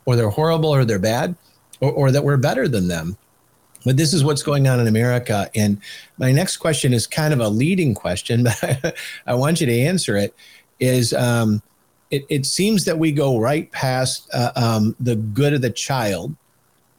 or 0.05 0.15
they're 0.15 0.29
horrible 0.29 0.69
or 0.69 0.85
they're 0.85 0.99
bad 0.99 1.35
or, 1.81 1.91
or 1.91 2.11
that 2.11 2.23
we're 2.23 2.37
better 2.37 2.67
than 2.67 2.87
them. 2.87 3.17
But 3.83 3.97
this 3.97 4.13
is 4.13 4.23
what's 4.23 4.43
going 4.43 4.67
on 4.67 4.79
in 4.79 4.87
America. 4.87 5.49
And 5.55 5.81
my 6.17 6.31
next 6.31 6.57
question 6.57 6.93
is 6.93 7.07
kind 7.07 7.33
of 7.33 7.39
a 7.39 7.49
leading 7.49 7.93
question, 7.93 8.43
but 8.61 8.95
I 9.27 9.33
want 9.33 9.59
you 9.59 9.67
to 9.67 9.79
answer 9.79 10.15
it. 10.15 10.35
Is 10.79 11.13
um, 11.13 11.61
it, 12.09 12.25
it 12.29 12.45
seems 12.45 12.85
that 12.85 12.97
we 12.97 13.11
go 13.11 13.39
right 13.39 13.71
past 13.71 14.29
uh, 14.33 14.51
um, 14.55 14.95
the 14.99 15.15
good 15.15 15.53
of 15.53 15.61
the 15.61 15.69
child 15.69 16.35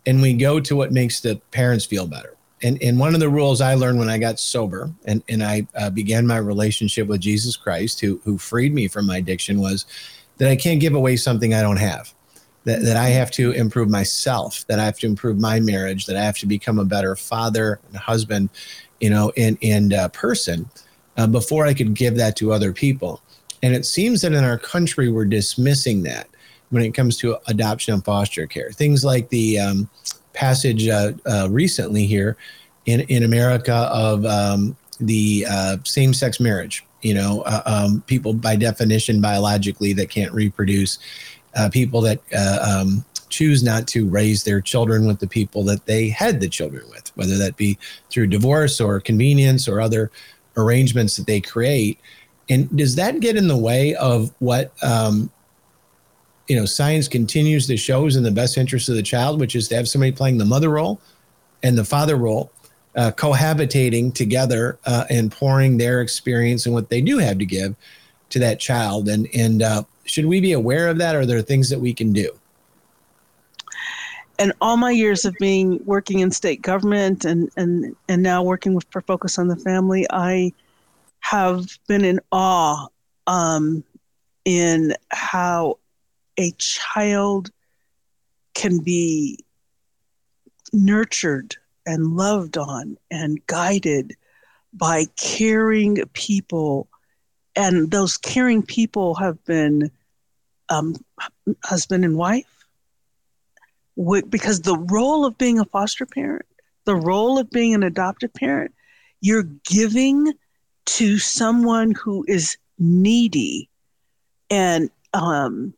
and 0.06 0.20
we 0.20 0.34
go 0.34 0.60
to 0.60 0.76
what 0.76 0.92
makes 0.92 1.20
the 1.20 1.36
parents 1.50 1.84
feel 1.84 2.06
better. 2.06 2.34
And, 2.62 2.80
and 2.80 2.98
one 2.98 3.14
of 3.14 3.20
the 3.20 3.28
rules 3.28 3.60
I 3.60 3.74
learned 3.74 3.98
when 3.98 4.08
I 4.08 4.18
got 4.18 4.38
sober 4.38 4.90
and, 5.04 5.22
and 5.28 5.42
I 5.42 5.66
uh, 5.76 5.90
began 5.90 6.26
my 6.26 6.36
relationship 6.36 7.08
with 7.08 7.20
Jesus 7.20 7.56
Christ, 7.56 8.00
who, 8.00 8.20
who 8.24 8.38
freed 8.38 8.72
me 8.72 8.86
from 8.86 9.06
my 9.06 9.16
addiction, 9.16 9.60
was 9.60 9.84
that 10.38 10.48
I 10.48 10.56
can't 10.56 10.80
give 10.80 10.94
away 10.94 11.16
something 11.16 11.52
I 11.54 11.60
don't 11.60 11.76
have 11.76 12.14
that, 12.64 12.82
that 12.82 12.96
I 12.96 13.08
have 13.08 13.30
to 13.32 13.52
improve 13.52 13.90
myself, 13.90 14.64
that 14.68 14.78
I 14.78 14.84
have 14.84 14.98
to 15.00 15.06
improve 15.06 15.38
my 15.38 15.60
marriage, 15.60 16.06
that 16.06 16.16
I 16.16 16.22
have 16.22 16.38
to 16.38 16.46
become 16.46 16.78
a 16.78 16.84
better 16.84 17.16
father 17.16 17.80
and 17.88 17.96
husband, 17.96 18.50
you 19.00 19.10
know, 19.10 19.32
and, 19.36 19.58
and 19.62 19.92
uh, 19.92 20.08
person 20.08 20.68
uh, 21.16 21.26
before 21.26 21.66
I 21.66 21.74
could 21.74 21.94
give 21.94 22.16
that 22.16 22.36
to 22.36 22.52
other 22.52 22.72
people. 22.72 23.20
And 23.62 23.74
it 23.74 23.84
seems 23.84 24.22
that 24.22 24.32
in 24.32 24.44
our 24.44 24.58
country, 24.58 25.08
we're 25.08 25.24
dismissing 25.24 26.02
that 26.04 26.28
when 26.70 26.82
it 26.82 26.92
comes 26.92 27.16
to 27.18 27.36
adoption 27.46 27.94
and 27.94 28.04
foster 28.04 28.46
care. 28.46 28.70
Things 28.70 29.04
like 29.04 29.28
the 29.28 29.58
um, 29.58 29.90
passage 30.32 30.88
uh, 30.88 31.12
uh 31.26 31.46
recently 31.50 32.06
here 32.06 32.38
in, 32.86 33.00
in 33.02 33.22
America 33.22 33.90
of 33.92 34.24
um, 34.24 34.76
the 34.98 35.46
uh, 35.48 35.76
same 35.84 36.14
sex 36.14 36.40
marriage, 36.40 36.84
you 37.02 37.14
know, 37.14 37.42
uh, 37.42 37.62
um, 37.66 38.02
people 38.06 38.32
by 38.32 38.56
definition 38.56 39.20
biologically 39.20 39.92
that 39.92 40.08
can't 40.08 40.32
reproduce 40.32 40.98
uh, 41.54 41.68
people 41.70 42.00
that 42.00 42.20
uh, 42.34 42.80
um, 42.80 43.04
choose 43.28 43.62
not 43.62 43.86
to 43.88 44.08
raise 44.08 44.44
their 44.44 44.60
children 44.60 45.06
with 45.06 45.18
the 45.18 45.26
people 45.26 45.64
that 45.64 45.86
they 45.86 46.08
had 46.08 46.40
the 46.40 46.48
children 46.48 46.84
with, 46.90 47.10
whether 47.16 47.36
that 47.38 47.56
be 47.56 47.78
through 48.10 48.26
divorce 48.26 48.80
or 48.80 49.00
convenience 49.00 49.66
or 49.68 49.80
other 49.80 50.10
arrangements 50.56 51.16
that 51.16 51.26
they 51.26 51.40
create. 51.40 51.98
And 52.48 52.74
does 52.76 52.94
that 52.96 53.20
get 53.20 53.36
in 53.36 53.48
the 53.48 53.56
way 53.56 53.94
of 53.94 54.32
what 54.38 54.72
um, 54.82 55.30
you 56.48 56.56
know 56.56 56.66
science 56.66 57.08
continues 57.08 57.66
to 57.66 57.76
show 57.76 58.06
is 58.06 58.16
in 58.16 58.22
the 58.22 58.30
best 58.30 58.58
interest 58.58 58.88
of 58.88 58.94
the 58.94 59.02
child, 59.02 59.40
which 59.40 59.56
is 59.56 59.68
to 59.68 59.76
have 59.76 59.88
somebody 59.88 60.12
playing 60.12 60.38
the 60.38 60.44
mother 60.44 60.68
role 60.68 61.00
and 61.62 61.78
the 61.78 61.84
father 61.84 62.16
role, 62.16 62.52
uh, 62.96 63.12
cohabitating 63.12 64.12
together 64.12 64.78
uh, 64.84 65.04
and 65.08 65.32
pouring 65.32 65.78
their 65.78 66.02
experience 66.02 66.66
and 66.66 66.74
what 66.74 66.90
they 66.90 67.00
do 67.00 67.18
have 67.18 67.38
to 67.38 67.46
give 67.46 67.74
to 68.30 68.38
that 68.38 68.60
child. 68.60 69.08
And 69.08 69.28
and 69.34 69.62
uh, 69.62 69.84
should 70.04 70.26
we 70.26 70.40
be 70.40 70.52
aware 70.52 70.88
of 70.88 70.98
that? 70.98 71.14
Or 71.14 71.20
are 71.20 71.26
there 71.26 71.40
things 71.42 71.68
that 71.70 71.80
we 71.80 71.94
can 71.94 72.12
do? 72.12 72.30
And 74.38 74.52
all 74.60 74.76
my 74.76 74.90
years 74.90 75.24
of 75.24 75.34
being 75.38 75.80
working 75.84 76.20
in 76.20 76.30
state 76.30 76.62
government 76.62 77.24
and 77.24 77.50
and 77.56 77.94
and 78.08 78.22
now 78.22 78.42
working 78.42 78.74
with 78.74 78.86
for 78.90 79.00
focus 79.02 79.38
on 79.38 79.46
the 79.46 79.56
family 79.56 80.06
i 80.10 80.52
have 81.20 81.78
been 81.86 82.04
in 82.04 82.18
awe 82.32 82.88
um, 83.26 83.84
in 84.44 84.94
how 85.10 85.78
a 86.38 86.50
child 86.58 87.50
can 88.54 88.80
be 88.80 89.38
nurtured 90.72 91.56
and 91.86 92.16
loved 92.16 92.58
on 92.58 92.96
and 93.10 93.44
guided 93.46 94.16
by 94.72 95.04
caring 95.16 96.02
people 96.12 96.88
and 97.54 97.90
those 97.90 98.16
caring 98.16 98.62
people 98.62 99.14
have 99.14 99.42
been 99.44 99.90
um, 100.68 100.96
husband 101.64 102.04
and 102.04 102.16
wife. 102.16 102.46
Because 104.28 104.60
the 104.60 104.78
role 104.78 105.26
of 105.26 105.36
being 105.36 105.58
a 105.58 105.66
foster 105.66 106.06
parent 106.06 106.46
the 106.84 106.96
role 106.96 107.38
of 107.38 107.50
being 107.50 107.74
an 107.74 107.82
adoptive 107.82 108.32
parent 108.34 108.74
you're 109.20 109.44
giving 109.64 110.32
to 110.84 111.18
someone 111.18 111.92
who 111.92 112.24
is 112.26 112.56
needy. 112.78 113.68
And 114.50 114.90
um, 115.14 115.72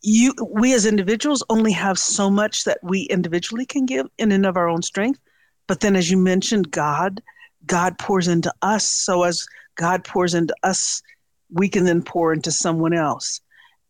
you 0.00 0.34
we 0.50 0.72
as 0.74 0.86
individuals 0.86 1.44
only 1.50 1.72
have 1.72 1.98
so 1.98 2.30
much 2.30 2.64
that 2.64 2.78
we 2.82 3.02
individually 3.02 3.66
can 3.66 3.86
give 3.86 4.08
in 4.18 4.32
and 4.32 4.46
of 4.46 4.56
our 4.56 4.68
own 4.68 4.82
strength. 4.82 5.20
But 5.68 5.80
then 5.80 5.94
as 5.94 6.10
you 6.10 6.16
mentioned 6.16 6.70
god 6.70 7.22
god 7.66 7.98
pours 7.98 8.26
into 8.26 8.52
us. 8.62 8.88
So 8.88 9.22
as 9.22 9.46
God 9.76 10.04
pours 10.04 10.34
into 10.34 10.54
us, 10.62 11.02
we 11.50 11.68
can 11.68 11.84
then 11.84 12.02
pour 12.02 12.32
into 12.32 12.50
someone 12.50 12.94
else. 12.94 13.40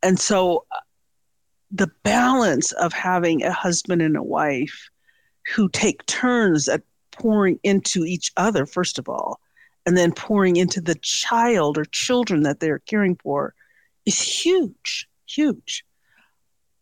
And 0.03 0.19
so 0.19 0.65
uh, 0.73 0.79
the 1.71 1.91
balance 2.03 2.73
of 2.73 2.93
having 2.93 3.43
a 3.43 3.53
husband 3.53 4.03
and 4.03 4.17
a 4.17 4.23
wife 4.23 4.91
who 5.55 5.69
take 5.69 6.05
turns 6.07 6.69
at 6.69 6.83
pouring 7.13 7.59
into 7.63 8.05
each 8.05 8.33
other, 8.37 8.67
first 8.67 8.99
of 8.99 9.09
all, 9.09 9.41
and 9.87 9.97
then 9.97 10.13
pouring 10.13 10.57
into 10.57 10.81
the 10.81 10.95
child 10.97 11.79
or 11.79 11.85
children 11.87 12.43
that 12.43 12.61
they're 12.61 12.81
caring 12.81 13.17
for 13.17 13.55
is 14.07 14.21
huge, 14.21 15.09
huge. 15.27 15.85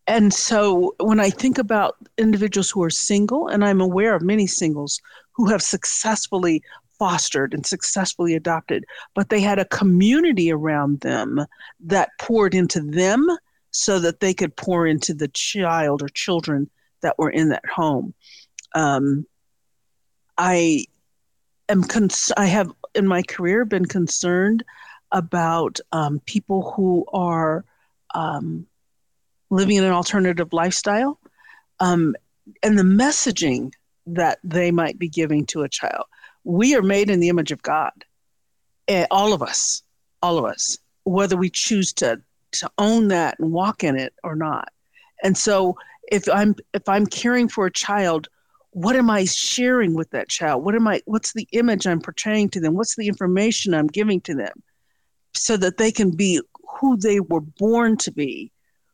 And 0.06 0.34
so 0.34 0.94
when 0.98 1.20
I 1.20 1.30
think 1.30 1.56
about 1.56 1.96
individuals 2.18 2.70
who 2.70 2.82
are 2.82 2.90
single, 2.90 3.46
and 3.46 3.64
I'm 3.64 3.80
aware 3.80 4.14
of 4.14 4.22
many 4.22 4.46
singles 4.46 5.00
who 5.32 5.46
have 5.48 5.62
successfully 5.62 6.62
fostered 7.00 7.54
and 7.54 7.64
successfully 7.64 8.34
adopted, 8.34 8.84
but 9.14 9.30
they 9.30 9.40
had 9.40 9.58
a 9.58 9.64
community 9.64 10.52
around 10.52 11.00
them 11.00 11.44
that 11.80 12.10
poured 12.18 12.54
into 12.54 12.80
them 12.80 13.26
so 13.70 13.98
that 13.98 14.20
they 14.20 14.34
could 14.34 14.54
pour 14.54 14.86
into 14.86 15.14
the 15.14 15.28
child 15.28 16.02
or 16.02 16.08
children 16.10 16.68
that 17.00 17.18
were 17.18 17.30
in 17.30 17.48
that 17.48 17.64
home. 17.66 18.12
Um, 18.74 19.26
I 20.36 20.84
am 21.70 21.82
cons- 21.84 22.32
I 22.36 22.46
have 22.46 22.70
in 22.94 23.06
my 23.06 23.22
career 23.22 23.64
been 23.64 23.86
concerned 23.86 24.62
about 25.10 25.80
um, 25.92 26.20
people 26.26 26.72
who 26.72 27.06
are 27.14 27.64
um, 28.14 28.66
living 29.48 29.76
in 29.76 29.84
an 29.84 29.92
alternative 29.92 30.52
lifestyle, 30.52 31.18
um, 31.80 32.14
and 32.62 32.78
the 32.78 32.82
messaging 32.82 33.72
that 34.06 34.38
they 34.44 34.70
might 34.70 34.98
be 34.98 35.08
giving 35.08 35.46
to 35.46 35.62
a 35.62 35.68
child. 35.68 36.04
We 36.44 36.74
are 36.74 36.82
made 36.82 37.10
in 37.10 37.20
the 37.20 37.28
image 37.28 37.52
of 37.52 37.62
God, 37.62 37.92
eh, 38.88 39.06
all 39.10 39.32
of 39.32 39.42
us, 39.42 39.82
all 40.22 40.38
of 40.38 40.44
us, 40.44 40.78
whether 41.04 41.36
we 41.36 41.50
choose 41.50 41.92
to 41.94 42.20
to 42.52 42.70
own 42.78 43.08
that 43.08 43.38
and 43.38 43.52
walk 43.52 43.84
in 43.84 43.96
it 43.96 44.12
or 44.24 44.34
not. 44.34 44.70
And 45.22 45.36
so, 45.36 45.76
if 46.10 46.28
I'm 46.28 46.54
if 46.74 46.88
I'm 46.88 47.06
caring 47.06 47.48
for 47.48 47.66
a 47.66 47.72
child, 47.72 48.28
what 48.70 48.96
am 48.96 49.10
I 49.10 49.24
sharing 49.24 49.94
with 49.94 50.10
that 50.10 50.28
child? 50.28 50.64
What 50.64 50.74
am 50.74 50.88
I? 50.88 51.02
What's 51.06 51.32
the 51.32 51.48
image 51.52 51.86
I'm 51.86 52.00
portraying 52.00 52.50
to 52.50 52.60
them? 52.60 52.74
What's 52.74 52.96
the 52.96 53.08
information 53.08 53.74
I'm 53.74 53.86
giving 53.86 54.20
to 54.22 54.34
them, 54.34 54.62
so 55.34 55.56
that 55.56 55.76
they 55.76 55.92
can 55.92 56.10
be 56.10 56.40
who 56.80 56.96
they 56.96 57.20
were 57.20 57.40
born 57.40 57.96
to 57.98 58.12
be, 58.12 58.52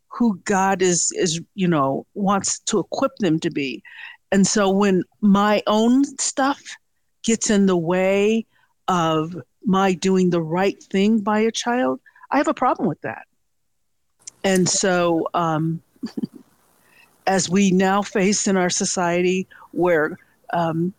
who 0.09 0.39
God 0.45 0.83
is 0.83 1.13
is 1.13 1.41
you 1.55 1.69
know 1.69 2.07
wants 2.15 2.59
to 2.61 2.79
equip 2.79 3.17
them 3.17 3.39
to 3.41 3.51
be. 3.51 3.83
And 4.33 4.47
so 4.47 4.69
when 4.71 5.05
my 5.21 5.63
own 5.67 6.05
stuff 6.19 6.63
gets 7.27 7.51
in 7.51 7.67
the 7.67 7.77
way 7.77 8.47
of 8.89 9.37
my 9.65 9.93
doing 9.93 10.31
the 10.31 10.41
right 10.41 10.81
thing 10.83 11.19
by 11.19 11.41
a 11.41 11.51
child, 11.51 12.01
I 12.31 12.39
have 12.39 12.49
a 12.49 12.55
problem 12.55 12.89
with 12.89 13.01
that. 13.03 13.27
And 14.45 14.69
so, 14.69 15.29
um, 15.35 15.83
as 17.27 17.51
we 17.51 17.73
now 17.73 18.01
face 18.01 18.47
in 18.47 18.57
our 18.57 18.71
society 18.71 19.49
where 19.73 20.17
um, 20.53 20.95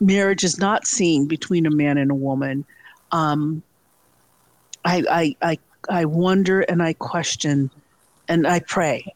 marriage 0.00 0.44
is 0.44 0.58
not 0.58 0.86
seen 0.86 1.28
between 1.28 1.66
a 1.66 1.70
man 1.70 1.98
and 1.98 2.10
a 2.10 2.14
woman, 2.14 2.64
um, 3.12 3.62
I, 4.86 5.04
I, 5.10 5.36
I, 5.42 5.58
I 5.90 6.04
wonder 6.06 6.62
and 6.62 6.82
I 6.82 6.94
question 6.94 7.70
and 8.28 8.46
I 8.46 8.60
pray. 8.60 9.14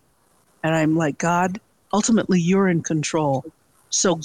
And 0.63 0.75
I'm 0.75 0.95
like, 0.95 1.17
God, 1.17 1.59
ultimately 1.91 2.39
you're 2.39 2.69
in 2.69 2.83
control. 2.83 3.47
So 3.89 4.21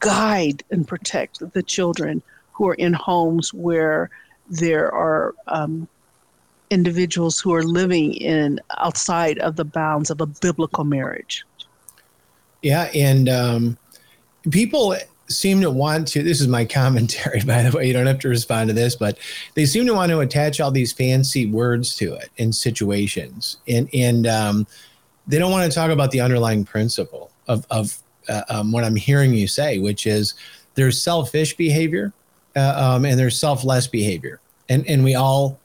guide 0.00 0.62
and 0.70 0.86
protect 0.86 1.52
the 1.52 1.62
children 1.62 2.22
who 2.52 2.68
are 2.68 2.74
in 2.74 2.92
homes 2.92 3.54
where 3.54 4.10
there 4.48 4.92
are 4.92 5.34
um, 5.46 5.88
individuals 6.70 7.38
who 7.40 7.54
are 7.54 7.62
living 7.62 8.14
in 8.14 8.60
outside 8.78 9.38
of 9.38 9.56
the 9.56 9.64
bounds 9.64 10.10
of 10.10 10.20
a 10.20 10.26
biblical 10.26 10.84
marriage. 10.84 11.44
Yeah, 12.62 12.90
and 12.94 13.28
um, 13.28 13.78
people 14.50 14.94
seem 15.28 15.60
to 15.60 15.70
want 15.70 16.08
to. 16.08 16.22
This 16.22 16.40
is 16.40 16.48
my 16.48 16.64
commentary, 16.64 17.40
by 17.46 17.62
the 17.62 17.76
way. 17.76 17.86
You 17.86 17.92
don't 17.92 18.06
have 18.06 18.18
to 18.20 18.28
respond 18.28 18.68
to 18.68 18.74
this, 18.74 18.96
but 18.96 19.18
they 19.54 19.66
seem 19.66 19.86
to 19.86 19.94
want 19.94 20.10
to 20.10 20.20
attach 20.20 20.60
all 20.60 20.70
these 20.70 20.92
fancy 20.92 21.46
words 21.46 21.96
to 21.96 22.14
it 22.14 22.30
in 22.36 22.52
situations, 22.52 23.58
and 23.66 23.88
and 23.94 24.26
um, 24.26 24.66
they 25.26 25.38
don't 25.38 25.52
want 25.52 25.70
to 25.70 25.74
talk 25.74 25.90
about 25.90 26.10
the 26.10 26.20
underlying 26.20 26.64
principle 26.64 27.30
of 27.48 27.66
of 27.70 27.98
uh, 28.30 28.42
um, 28.48 28.72
what 28.72 28.84
I'm 28.84 28.96
hearing 28.96 29.34
you 29.34 29.46
say, 29.46 29.78
which 29.78 30.06
is 30.06 30.34
there's 30.74 31.02
selfish 31.02 31.56
behavior 31.56 32.12
uh, 32.56 32.94
um, 32.96 33.04
and 33.04 33.18
there's 33.18 33.38
selfless 33.38 33.86
behavior, 33.86 34.40
and 34.68 34.86
and 34.88 35.04
we 35.04 35.14
all 35.14 35.58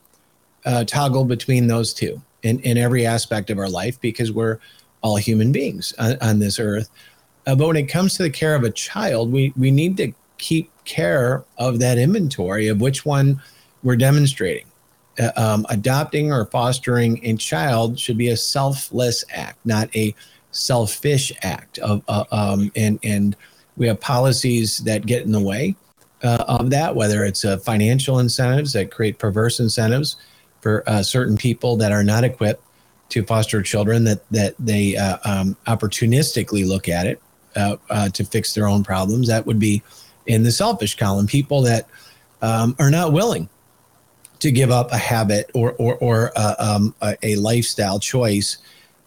uh, 0.65 0.83
toggle 0.83 1.25
between 1.25 1.67
those 1.67 1.93
two 1.93 2.21
in, 2.43 2.59
in 2.61 2.77
every 2.77 3.05
aspect 3.05 3.49
of 3.49 3.57
our 3.57 3.69
life 3.69 3.99
because 4.01 4.31
we're 4.31 4.59
all 5.01 5.15
human 5.15 5.51
beings 5.51 5.93
on, 5.99 6.17
on 6.21 6.39
this 6.39 6.59
earth. 6.59 6.89
Uh, 7.47 7.55
but 7.55 7.67
when 7.67 7.75
it 7.75 7.83
comes 7.83 8.15
to 8.15 8.23
the 8.23 8.29
care 8.29 8.55
of 8.55 8.63
a 8.63 8.71
child, 8.71 9.31
we, 9.31 9.53
we 9.55 9.69
need 9.71 9.97
to 9.97 10.11
keep 10.37 10.71
care 10.83 11.43
of 11.57 11.79
that 11.79 11.97
inventory 11.97 12.67
of 12.67 12.81
which 12.81 13.05
one 13.05 13.41
we're 13.83 13.95
demonstrating. 13.95 14.65
Uh, 15.19 15.31
um, 15.37 15.65
adopting 15.69 16.31
or 16.31 16.45
fostering 16.45 17.23
a 17.23 17.35
child 17.35 17.97
should 17.99 18.17
be 18.17 18.29
a 18.29 18.37
selfless 18.37 19.23
act, 19.31 19.57
not 19.65 19.95
a 19.95 20.13
selfish 20.55 21.31
act. 21.43 21.77
Of 21.79 22.03
uh, 22.07 22.23
um, 22.31 22.71
and 22.75 22.99
and 23.03 23.35
we 23.77 23.87
have 23.87 23.99
policies 23.99 24.79
that 24.79 25.05
get 25.05 25.23
in 25.25 25.31
the 25.31 25.39
way 25.39 25.75
uh, 26.23 26.43
of 26.47 26.69
that, 26.71 26.95
whether 26.95 27.23
it's 27.25 27.45
uh, 27.45 27.57
financial 27.57 28.19
incentives 28.19 28.73
that 28.73 28.91
create 28.91 29.19
perverse 29.19 29.59
incentives 29.59 30.15
for 30.61 30.83
uh, 30.87 31.03
certain 31.03 31.37
people 31.37 31.75
that 31.77 31.91
are 31.91 32.03
not 32.03 32.23
equipped 32.23 32.63
to 33.09 33.23
foster 33.23 33.61
children 33.61 34.03
that 34.05 34.27
that 34.31 34.55
they 34.57 34.95
uh, 34.95 35.17
um, 35.25 35.57
opportunistically 35.67 36.67
look 36.67 36.89
at 36.89 37.05
it 37.05 37.21
uh, 37.55 38.09
to 38.09 38.23
fix 38.23 38.53
their 38.53 38.67
own 38.67 38.83
problems. 38.83 39.27
That 39.27 39.45
would 39.45 39.59
be 39.59 39.83
in 40.25 40.43
the 40.43 40.51
selfish 40.51 40.95
column. 40.95 41.27
People 41.27 41.61
that 41.61 41.87
um, 42.41 42.75
are 42.79 42.89
not 42.89 43.13
willing 43.13 43.49
to 44.39 44.51
give 44.51 44.71
up 44.71 44.91
a 44.91 44.97
habit 44.97 45.51
or 45.53 45.73
or, 45.73 45.95
or 45.97 46.31
um, 46.59 46.95
a, 47.01 47.15
a, 47.23 47.35
lifestyle 47.35 47.99
choice 47.99 48.57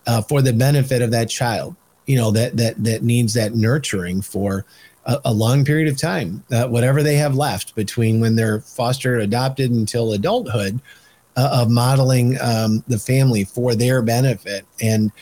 uh, 0.08 0.22
for 0.22 0.42
the 0.42 0.52
benefit 0.52 1.02
of 1.02 1.12
that 1.12 1.28
child. 1.28 1.76
You 2.06 2.16
know 2.16 2.30
that 2.32 2.56
that 2.56 2.82
that 2.82 3.02
needs 3.02 3.34
that 3.34 3.54
nurturing 3.54 4.22
for 4.22 4.64
a, 5.04 5.20
a 5.26 5.32
long 5.32 5.64
period 5.64 5.88
of 5.88 5.98
time, 5.98 6.42
whatever 6.48 7.02
they 7.02 7.16
have 7.16 7.36
left 7.36 7.74
between 7.76 8.18
when 8.20 8.34
they're 8.34 8.60
fostered, 8.60 9.20
adopted 9.20 9.70
until 9.70 10.12
adulthood 10.12 10.80
uh, 11.38 11.60
of 11.62 11.70
modeling 11.70 12.36
um, 12.40 12.82
the 12.88 12.98
family 12.98 13.44
for 13.44 13.74
their 13.74 14.02
benefit. 14.02 14.66
And 14.82 15.12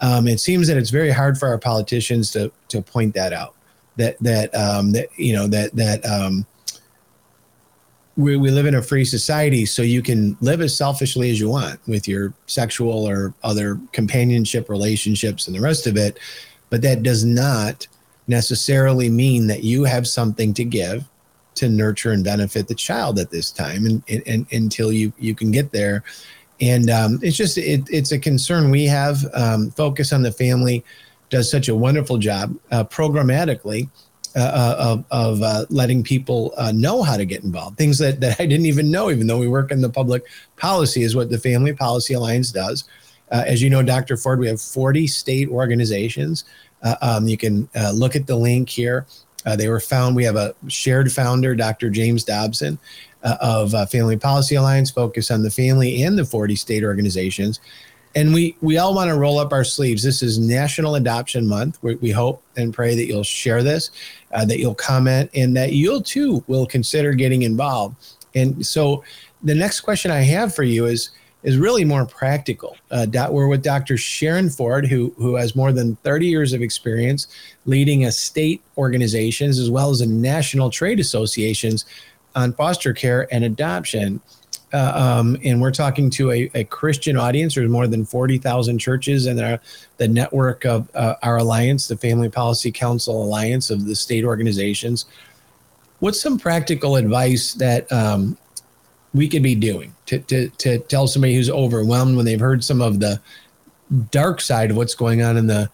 um, 0.00 0.26
it 0.26 0.40
seems 0.40 0.68
that 0.68 0.76
it's 0.76 0.90
very 0.90 1.10
hard 1.10 1.38
for 1.38 1.48
our 1.48 1.58
politicians 1.58 2.30
to 2.32 2.50
to 2.68 2.80
point 2.80 3.14
that 3.14 3.32
out. 3.32 3.54
That 3.96 4.16
that 4.20 4.54
um, 4.54 4.92
that 4.92 5.08
you 5.18 5.34
know 5.34 5.46
that 5.48 5.74
that 5.76 6.04
um, 6.06 6.46
we 8.16 8.36
we 8.36 8.50
live 8.50 8.66
in 8.66 8.74
a 8.74 8.82
free 8.82 9.04
society, 9.04 9.66
so 9.66 9.82
you 9.82 10.02
can 10.02 10.36
live 10.40 10.60
as 10.60 10.76
selfishly 10.76 11.30
as 11.30 11.38
you 11.38 11.50
want 11.50 11.80
with 11.86 12.08
your 12.08 12.32
sexual 12.46 13.06
or 13.06 13.34
other 13.42 13.78
companionship 13.92 14.68
relationships 14.68 15.46
and 15.46 15.56
the 15.56 15.60
rest 15.60 15.86
of 15.86 15.96
it. 15.96 16.18
But 16.70 16.82
that 16.82 17.02
does 17.02 17.24
not 17.24 17.86
necessarily 18.26 19.08
mean 19.08 19.46
that 19.46 19.62
you 19.62 19.84
have 19.84 20.06
something 20.06 20.52
to 20.54 20.64
give 20.64 21.04
to 21.56 21.68
nurture 21.68 22.12
and 22.12 22.24
benefit 22.24 22.68
the 22.68 22.74
child 22.74 23.18
at 23.18 23.30
this 23.30 23.50
time 23.50 23.86
and, 23.86 24.02
and, 24.08 24.22
and 24.26 24.46
until 24.52 24.92
you 24.92 25.12
you 25.18 25.34
can 25.34 25.50
get 25.50 25.72
there 25.72 26.04
and 26.60 26.90
um, 26.90 27.18
it's 27.22 27.36
just 27.36 27.58
it, 27.58 27.82
it's 27.90 28.12
a 28.12 28.18
concern 28.18 28.70
we 28.70 28.84
have 28.84 29.24
um, 29.34 29.70
focus 29.70 30.12
on 30.12 30.22
the 30.22 30.32
family 30.32 30.84
does 31.30 31.50
such 31.50 31.68
a 31.68 31.74
wonderful 31.74 32.18
job 32.18 32.54
uh, 32.70 32.84
programmatically 32.84 33.88
uh, 34.36 34.40
uh 34.40 34.76
of, 34.78 35.04
of 35.10 35.42
uh, 35.42 35.64
letting 35.70 36.02
people 36.02 36.54
know 36.74 37.02
how 37.02 37.16
to 37.16 37.24
get 37.24 37.42
involved 37.42 37.76
things 37.78 37.98
that, 37.98 38.20
that 38.20 38.38
i 38.40 38.46
didn't 38.46 38.66
even 38.66 38.90
know 38.90 39.10
even 39.10 39.26
though 39.26 39.38
we 39.38 39.48
work 39.48 39.70
in 39.70 39.80
the 39.80 39.88
public 39.88 40.24
policy 40.56 41.02
is 41.02 41.16
what 41.16 41.30
the 41.30 41.38
family 41.38 41.72
policy 41.72 42.14
alliance 42.14 42.52
does 42.52 42.84
as 43.30 43.62
you 43.62 43.70
know 43.70 43.82
dr 43.82 44.16
ford 44.18 44.38
we 44.38 44.46
have 44.46 44.60
40 44.60 45.06
state 45.06 45.48
organizations 45.48 46.44
um, 47.02 47.26
you 47.26 47.36
can 47.36 47.68
look 47.92 48.14
at 48.14 48.26
the 48.26 48.36
link 48.36 48.68
here 48.68 49.06
they 49.54 49.68
were 49.68 49.78
found. 49.78 50.16
We 50.16 50.24
have 50.24 50.34
a 50.34 50.56
shared 50.66 51.12
founder, 51.12 51.54
Dr. 51.54 51.88
James 51.88 52.24
Dobson, 52.24 52.80
of 53.22 53.74
Family 53.90 54.16
Policy 54.16 54.56
Alliance, 54.56 54.90
focus 54.90 55.30
on 55.30 55.42
the 55.42 55.50
family 55.50 56.02
and 56.02 56.18
the 56.18 56.24
40 56.24 56.56
state 56.56 56.82
organizations. 56.82 57.60
And 58.16 58.32
we 58.32 58.56
we 58.62 58.78
all 58.78 58.94
want 58.94 59.10
to 59.10 59.14
roll 59.14 59.38
up 59.38 59.52
our 59.52 59.62
sleeves. 59.62 60.02
This 60.02 60.22
is 60.22 60.38
National 60.38 60.94
Adoption 60.94 61.46
Month. 61.46 61.78
We, 61.82 61.96
we 61.96 62.10
hope 62.10 62.42
and 62.56 62.72
pray 62.72 62.96
that 62.96 63.04
you'll 63.04 63.22
share 63.22 63.62
this, 63.62 63.90
uh, 64.32 64.46
that 64.46 64.58
you'll 64.58 64.74
comment, 64.74 65.30
and 65.34 65.54
that 65.54 65.74
you'll 65.74 66.00
too 66.00 66.42
will 66.46 66.64
consider 66.64 67.12
getting 67.12 67.42
involved. 67.42 67.94
And 68.34 68.66
so, 68.66 69.04
the 69.42 69.54
next 69.54 69.82
question 69.82 70.10
I 70.10 70.20
have 70.20 70.54
for 70.54 70.62
you 70.62 70.86
is 70.86 71.10
is 71.42 71.58
really 71.58 71.84
more 71.84 72.06
practical. 72.06 72.78
Uh, 72.90 73.06
we're 73.30 73.48
with 73.48 73.62
Dr. 73.62 73.98
Sharen 73.98 74.48
Ford, 74.48 74.86
who 74.86 75.12
who 75.18 75.34
has 75.34 75.54
more 75.54 75.70
than 75.70 75.96
30 75.96 76.26
years 76.26 76.54
of 76.54 76.62
experience 76.62 77.26
leading 77.66 78.06
a 78.06 78.12
state 78.12 78.62
organizations 78.78 79.58
as 79.58 79.70
well 79.70 79.90
as 79.90 80.00
a 80.00 80.06
national 80.06 80.70
trade 80.70 81.00
associations 81.00 81.84
on 82.34 82.54
foster 82.54 82.94
care 82.94 83.28
and 83.30 83.44
adoption. 83.44 84.22
Uh, 84.72 85.18
um, 85.20 85.36
and 85.44 85.60
we're 85.60 85.70
talking 85.70 86.10
to 86.10 86.32
a, 86.32 86.50
a, 86.54 86.64
Christian 86.64 87.16
audience. 87.16 87.54
There's 87.54 87.70
more 87.70 87.86
than 87.86 88.04
40,000 88.04 88.78
churches 88.78 89.26
in 89.26 89.38
our, 89.38 89.60
the 89.96 90.08
network 90.08 90.64
of 90.64 90.90
uh, 90.94 91.14
our 91.22 91.36
alliance, 91.36 91.86
the 91.86 91.96
Family 91.96 92.28
Policy 92.28 92.72
Council 92.72 93.22
Alliance 93.22 93.70
of 93.70 93.86
the 93.86 93.94
state 93.94 94.24
organizations. 94.24 95.04
What's 96.00 96.20
some 96.20 96.36
practical 96.36 96.96
advice 96.96 97.52
that 97.54 97.90
um, 97.92 98.36
we 99.14 99.28
could 99.28 99.42
be 99.42 99.54
doing 99.54 99.94
to, 100.06 100.18
to, 100.18 100.48
to 100.50 100.78
tell 100.80 101.06
somebody 101.06 101.34
who's 101.34 101.48
overwhelmed 101.48 102.16
when 102.16 102.26
they've 102.26 102.40
heard 102.40 102.62
some 102.62 102.80
of 102.80 103.00
the 103.00 103.20
dark 104.10 104.40
side 104.40 104.70
of 104.70 104.76
what's 104.76 104.94
going 104.94 105.22
on 105.22 105.36
in 105.36 105.46
the 105.46 105.70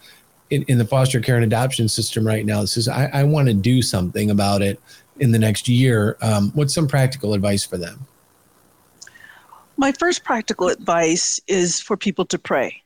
in, 0.51 0.65
in 0.65 0.77
the 0.77 0.85
foster 0.85 1.19
care 1.19 1.37
and 1.37 1.45
adoption 1.45 1.89
system 1.89 2.27
right 2.27 2.45
now 2.45 2.63
says 2.67 2.87
I, 2.87 3.07
I 3.07 3.25
want 3.25 3.49
to 3.49 3.55
do 3.55 3.81
something 3.81 4.31
about 4.31 4.61
it 4.61 4.79
in 5.19 5.33
the 5.33 5.39
next 5.39 5.67
year 5.67 6.19
um, 6.21 6.51
what's 6.55 6.75
some 6.75 6.87
practical 6.87 7.33
advice 7.33 7.65
for 7.65 7.79
them 7.79 8.07
my 9.83 9.93
first 9.93 10.25
practical 10.25 10.69
advice 10.69 11.41
is 11.47 11.81
for 11.81 11.97
people 11.97 12.25
to 12.25 12.39
pray 12.39 12.83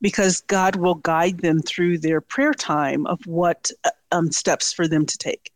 because 0.00 0.40
god 0.42 0.76
will 0.76 0.94
guide 0.96 1.38
them 1.38 1.60
through 1.60 1.98
their 1.98 2.20
prayer 2.20 2.54
time 2.54 3.06
of 3.06 3.24
what 3.26 3.70
um, 4.10 4.32
steps 4.32 4.72
for 4.72 4.88
them 4.88 5.04
to 5.04 5.18
take 5.18 5.52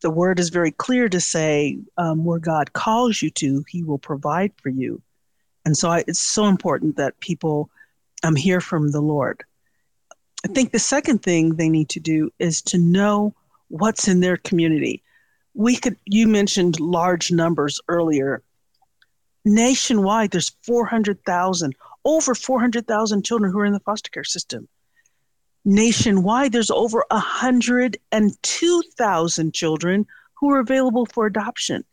the 0.00 0.10
word 0.10 0.38
is 0.38 0.48
very 0.48 0.70
clear 0.70 1.08
to 1.08 1.20
say 1.20 1.78
um, 1.96 2.24
where 2.24 2.38
God 2.38 2.72
calls 2.72 3.22
you 3.22 3.30
to, 3.30 3.64
He 3.68 3.82
will 3.82 3.98
provide 3.98 4.52
for 4.62 4.68
you. 4.68 5.02
And 5.64 5.76
so 5.76 5.90
I, 5.90 6.04
it's 6.06 6.20
so 6.20 6.46
important 6.46 6.96
that 6.96 7.18
people 7.20 7.70
I'm 8.22 8.36
here 8.36 8.60
from 8.60 8.92
the 8.92 9.00
Lord. 9.00 9.42
I 10.44 10.48
think 10.48 10.72
the 10.72 10.78
second 10.78 11.22
thing 11.22 11.56
they 11.56 11.68
need 11.68 11.88
to 11.90 12.00
do 12.00 12.30
is 12.38 12.62
to 12.62 12.78
know 12.78 13.34
what's 13.68 14.08
in 14.08 14.20
their 14.20 14.36
community. 14.36 15.02
We 15.54 15.76
could 15.76 15.96
you 16.04 16.28
mentioned 16.28 16.78
large 16.78 17.32
numbers 17.32 17.80
earlier. 17.88 18.42
Nationwide 19.46 20.32
there's 20.32 20.50
400,000 20.64 21.74
over 22.04 22.34
400,000 22.34 23.24
children 23.24 23.50
who 23.52 23.60
are 23.60 23.64
in 23.64 23.72
the 23.72 23.80
foster 23.80 24.10
care 24.10 24.24
system. 24.24 24.68
Nationwide 25.64 26.52
there's 26.52 26.70
over 26.70 27.06
102,000 27.10 29.54
children 29.54 30.06
who 30.34 30.50
are 30.50 30.58
available 30.58 31.06
for 31.06 31.24
adoption. 31.26 31.84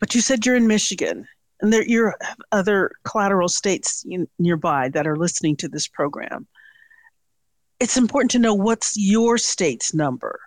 But 0.00 0.14
you 0.14 0.20
said 0.20 0.44
you're 0.44 0.56
in 0.56 0.66
Michigan 0.66 1.26
and 1.60 1.72
there 1.72 1.84
you're 1.84 2.16
other 2.50 2.90
collateral 3.04 3.48
states 3.48 4.04
in, 4.08 4.26
nearby 4.40 4.88
that 4.88 5.06
are 5.06 5.16
listening 5.16 5.54
to 5.56 5.68
this 5.68 5.86
program. 5.86 6.48
It's 7.78 7.96
important 7.96 8.32
to 8.32 8.40
know 8.40 8.54
what's 8.54 8.96
your 8.96 9.38
state's 9.38 9.94
number. 9.94 10.40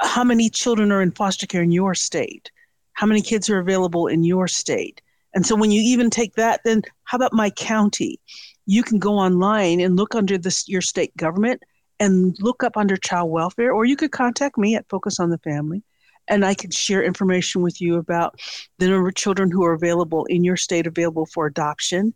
How 0.00 0.22
many 0.22 0.48
children 0.48 0.92
are 0.92 1.02
in 1.02 1.10
foster 1.10 1.48
care 1.48 1.62
in 1.62 1.72
your 1.72 1.96
state? 1.96 2.52
How 2.92 3.06
many 3.06 3.20
kids 3.20 3.50
are 3.50 3.58
available 3.58 4.06
in 4.06 4.22
your 4.22 4.46
state? 4.46 5.02
And 5.34 5.46
so 5.46 5.56
when 5.56 5.70
you 5.70 5.80
even 5.82 6.10
take 6.10 6.34
that, 6.34 6.60
then 6.64 6.82
how 7.04 7.16
about 7.16 7.32
my 7.32 7.50
county? 7.50 8.20
You 8.66 8.82
can 8.82 8.98
go 8.98 9.14
online 9.14 9.80
and 9.80 9.96
look 9.96 10.14
under 10.14 10.38
this 10.38 10.68
your 10.68 10.80
state 10.80 11.16
government 11.16 11.62
and 12.00 12.36
look 12.40 12.62
up 12.62 12.76
under 12.76 12.96
child 12.96 13.30
welfare, 13.30 13.72
or 13.72 13.84
you 13.84 13.96
could 13.96 14.12
contact 14.12 14.56
me 14.56 14.74
at 14.74 14.88
Focus 14.88 15.18
on 15.18 15.30
the 15.30 15.38
Family 15.38 15.82
and 16.28 16.44
I 16.44 16.54
can 16.54 16.70
share 16.70 17.02
information 17.02 17.62
with 17.62 17.80
you 17.80 17.96
about 17.96 18.40
the 18.78 18.88
number 18.88 19.08
of 19.08 19.14
children 19.14 19.50
who 19.50 19.64
are 19.64 19.72
available 19.72 20.24
in 20.26 20.44
your 20.44 20.56
state 20.56 20.86
available 20.86 21.26
for 21.26 21.46
adoption, 21.46 22.14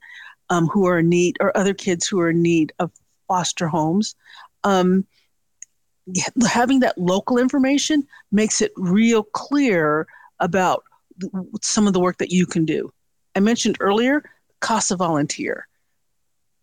um, 0.51 0.66
who 0.68 0.87
are 0.87 0.98
in 0.98 1.09
need, 1.09 1.37
or 1.40 1.57
other 1.57 1.75
kids 1.75 2.07
who 2.07 2.20
are 2.20 2.31
in 2.31 2.42
need 2.42 2.72
of 2.79 2.92
foster 3.27 3.68
homes. 3.68 4.14
Um, 4.64 5.07
having 6.46 6.81
that 6.81 6.98
local 6.98 7.38
information 7.38 8.07
makes 8.31 8.61
it 8.61 8.72
real 8.77 9.22
clear 9.22 10.07
about 10.40 10.85
some 11.62 11.87
of 11.87 11.92
the 11.92 12.01
work 12.01 12.18
that 12.18 12.33
you 12.33 12.46
can 12.46 12.64
do. 12.64 12.92
I 13.35 13.40
mentioned 13.40 13.77
earlier 13.81 14.23
CASA 14.61 14.97
volunteer. 14.97 15.66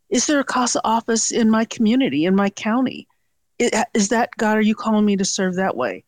Is 0.09 0.25
there 0.25 0.39
a 0.39 0.45
CASA 0.45 0.81
office 0.83 1.31
in 1.31 1.49
my 1.49 1.65
community, 1.65 2.25
in 2.25 2.35
my 2.35 2.49
county? 2.49 3.07
Is 3.59 4.09
that, 4.09 4.29
God, 4.37 4.57
are 4.57 4.61
you 4.61 4.75
calling 4.75 5.05
me 5.05 5.15
to 5.17 5.25
serve 5.25 5.55
that 5.55 5.75
way? 5.75 6.03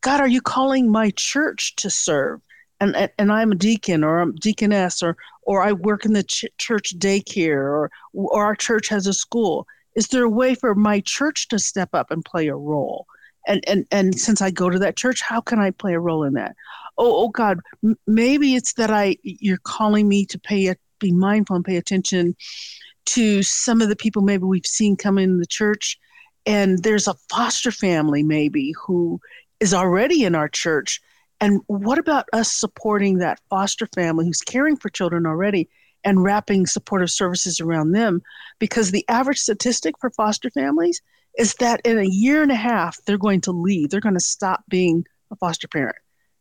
God, 0.00 0.20
are 0.20 0.28
you 0.28 0.40
calling 0.40 0.90
my 0.90 1.10
church 1.10 1.76
to 1.76 1.90
serve? 1.90 2.40
And, 2.80 2.96
and, 2.96 3.10
and 3.18 3.32
I'm 3.32 3.52
a 3.52 3.56
deacon 3.56 4.02
or 4.02 4.20
I'm 4.20 4.34
deaconess 4.34 5.02
or, 5.02 5.16
or 5.42 5.62
I 5.62 5.72
work 5.72 6.04
in 6.04 6.12
the 6.12 6.24
ch- 6.24 6.46
church 6.58 6.98
daycare 6.98 7.62
or, 7.62 7.90
or 8.12 8.44
our 8.44 8.56
church 8.56 8.88
has 8.88 9.06
a 9.06 9.12
school. 9.12 9.66
Is 9.94 10.08
there 10.08 10.24
a 10.24 10.30
way 10.30 10.54
for 10.54 10.74
my 10.74 11.00
church 11.00 11.48
to 11.48 11.58
step 11.58 11.90
up 11.92 12.10
and 12.10 12.24
play 12.24 12.48
a 12.48 12.56
role? 12.56 13.06
And, 13.46 13.62
and, 13.68 13.86
and 13.90 14.18
since 14.18 14.40
I 14.40 14.50
go 14.50 14.70
to 14.70 14.78
that 14.78 14.96
church, 14.96 15.20
how 15.20 15.40
can 15.40 15.58
I 15.58 15.70
play 15.70 15.94
a 15.94 16.00
role 16.00 16.24
in 16.24 16.34
that? 16.34 16.54
Oh, 16.98 17.24
oh 17.24 17.28
God, 17.28 17.60
m- 17.82 17.98
maybe 18.06 18.54
it's 18.54 18.74
that 18.74 18.90
I, 18.90 19.16
you're 19.22 19.58
calling 19.64 20.08
me 20.08 20.26
to 20.26 20.38
pay, 20.38 20.68
a, 20.68 20.76
be 21.00 21.12
mindful 21.12 21.56
and 21.56 21.64
pay 21.64 21.76
attention 21.76 22.36
to 23.04 23.42
some 23.42 23.82
of 23.82 23.88
the 23.88 23.96
people 23.96 24.22
maybe 24.22 24.44
we've 24.44 24.66
seen 24.66 24.96
come 24.96 25.18
in 25.18 25.38
the 25.38 25.46
church 25.46 25.98
and 26.46 26.82
there's 26.82 27.08
a 27.08 27.14
foster 27.30 27.70
family 27.70 28.22
maybe 28.22 28.72
who 28.72 29.20
is 29.60 29.74
already 29.74 30.24
in 30.24 30.34
our 30.34 30.48
church. 30.48 31.00
And 31.40 31.60
what 31.66 31.98
about 31.98 32.26
us 32.32 32.50
supporting 32.50 33.18
that 33.18 33.40
foster 33.50 33.86
family 33.94 34.26
who's 34.26 34.40
caring 34.40 34.76
for 34.76 34.88
children 34.88 35.26
already 35.26 35.68
and 36.04 36.22
wrapping 36.22 36.66
supportive 36.66 37.10
services 37.10 37.60
around 37.60 37.92
them? 37.92 38.22
Because 38.58 38.90
the 38.90 39.04
average 39.08 39.38
statistic 39.38 39.94
for 40.00 40.10
foster 40.10 40.50
families 40.50 41.00
is 41.38 41.54
that 41.54 41.80
in 41.84 41.98
a 41.98 42.04
year 42.04 42.42
and 42.42 42.52
a 42.52 42.56
half, 42.56 43.02
they're 43.04 43.18
going 43.18 43.40
to 43.42 43.52
leave. 43.52 43.90
They're 43.90 44.00
going 44.00 44.14
to 44.14 44.20
stop 44.20 44.64
being 44.68 45.04
a 45.30 45.36
foster 45.36 45.68
parent 45.68 45.96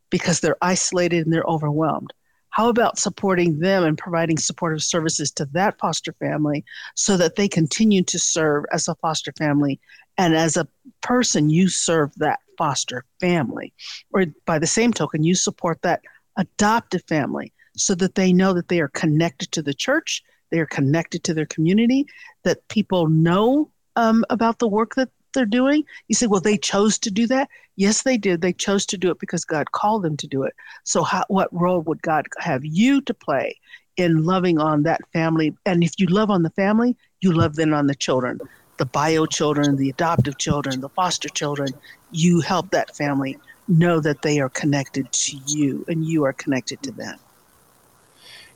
because 0.10 0.40
they're 0.40 0.58
isolated 0.62 1.26
and 1.26 1.34
they're 1.34 1.44
overwhelmed. 1.44 2.14
How 2.50 2.68
about 2.68 3.00
supporting 3.00 3.60
them 3.60 3.86
and 3.86 3.98
providing 3.98 4.38
supportive 4.38 4.84
services 4.84 5.32
to 5.32 5.46
that 5.54 5.80
foster 5.80 6.12
family 6.20 6.66
so 6.96 7.16
that 7.16 7.38
they 7.38 7.48
continue 7.48 8.04
to 8.04 8.20
serve 8.20 8.66
as 8.74 8.90
a 8.90 8.96
foster 8.96 9.32
family 9.38 9.80
and 10.18 10.36
as 10.36 10.58
a 10.58 10.68
person, 11.02 11.50
you 11.50 11.70
serve 11.70 12.14
that 12.18 12.40
foster 12.58 13.06
family. 13.20 13.74
Or 14.12 14.26
by 14.46 14.60
the 14.60 14.68
same 14.68 14.94
token, 14.94 15.24
you 15.24 15.34
support 15.34 15.82
that 15.82 16.02
adoptive 16.38 17.04
family 17.08 17.54
so 17.76 17.96
that 17.96 18.16
they 18.16 18.34
know 18.34 18.54
that 18.54 18.68
they 18.68 18.82
are 18.82 18.90
connected 18.90 19.52
to 19.54 19.62
the 19.62 19.74
church, 19.74 20.22
they 20.52 20.60
are 20.60 20.66
connected 20.66 21.24
to 21.24 21.34
their 21.34 21.46
community, 21.46 22.06
that 22.44 22.68
people 22.68 23.08
know 23.08 23.72
um, 23.96 24.26
about 24.30 24.60
the 24.60 24.68
work 24.68 24.96
that 24.96 25.10
they're 25.34 25.46
doing. 25.46 25.84
You 26.08 26.16
say, 26.16 26.28
well, 26.28 26.42
they 26.42 26.58
chose 26.58 27.00
to 27.00 27.12
do 27.12 27.28
that. 27.28 27.50
Yes, 27.76 28.04
they 28.04 28.18
did. 28.18 28.42
They 28.42 28.54
chose 28.54 28.86
to 28.88 28.98
do 28.98 29.12
it 29.12 29.20
because 29.20 29.46
God 29.46 29.72
called 29.72 30.04
them 30.04 30.18
to 30.18 30.28
do 30.28 30.44
it. 30.44 30.54
So, 30.84 31.04
how, 31.04 31.24
what 31.30 31.50
role 31.52 31.82
would 31.82 32.02
God 32.02 32.28
have 32.40 32.66
you 32.66 33.02
to 33.02 33.14
play 33.14 33.58
in 33.98 34.24
loving 34.24 34.60
on 34.60 34.84
that 34.84 35.02
family? 35.14 35.56
And 35.66 35.84
if 35.84 35.94
you 35.98 36.08
love 36.08 36.30
on 36.30 36.44
the 36.44 36.50
family, 36.52 36.98
you 37.22 37.32
love 37.32 37.56
then 37.56 37.74
on 37.74 37.88
the 37.88 37.96
children 37.96 38.40
the 38.82 38.86
bio 38.86 39.28
children, 39.28 39.76
the 39.76 39.92
adoptive 39.92 40.40
children, 40.40 40.82
the 40.82 40.90
foster 40.90 41.30
children, 41.30 41.72
you 42.12 42.40
help 42.40 42.72
that 42.72 42.96
family 42.96 43.38
know 43.68 44.00
that 44.00 44.24
they 44.24 44.40
are 44.40 44.50
connected 44.50 45.12
to 45.12 45.38
you 45.46 45.86
and 45.88 46.04
you 46.04 46.26
are 46.26 46.34
connected 46.34 46.82
to 46.82 46.92
them. 46.92 47.20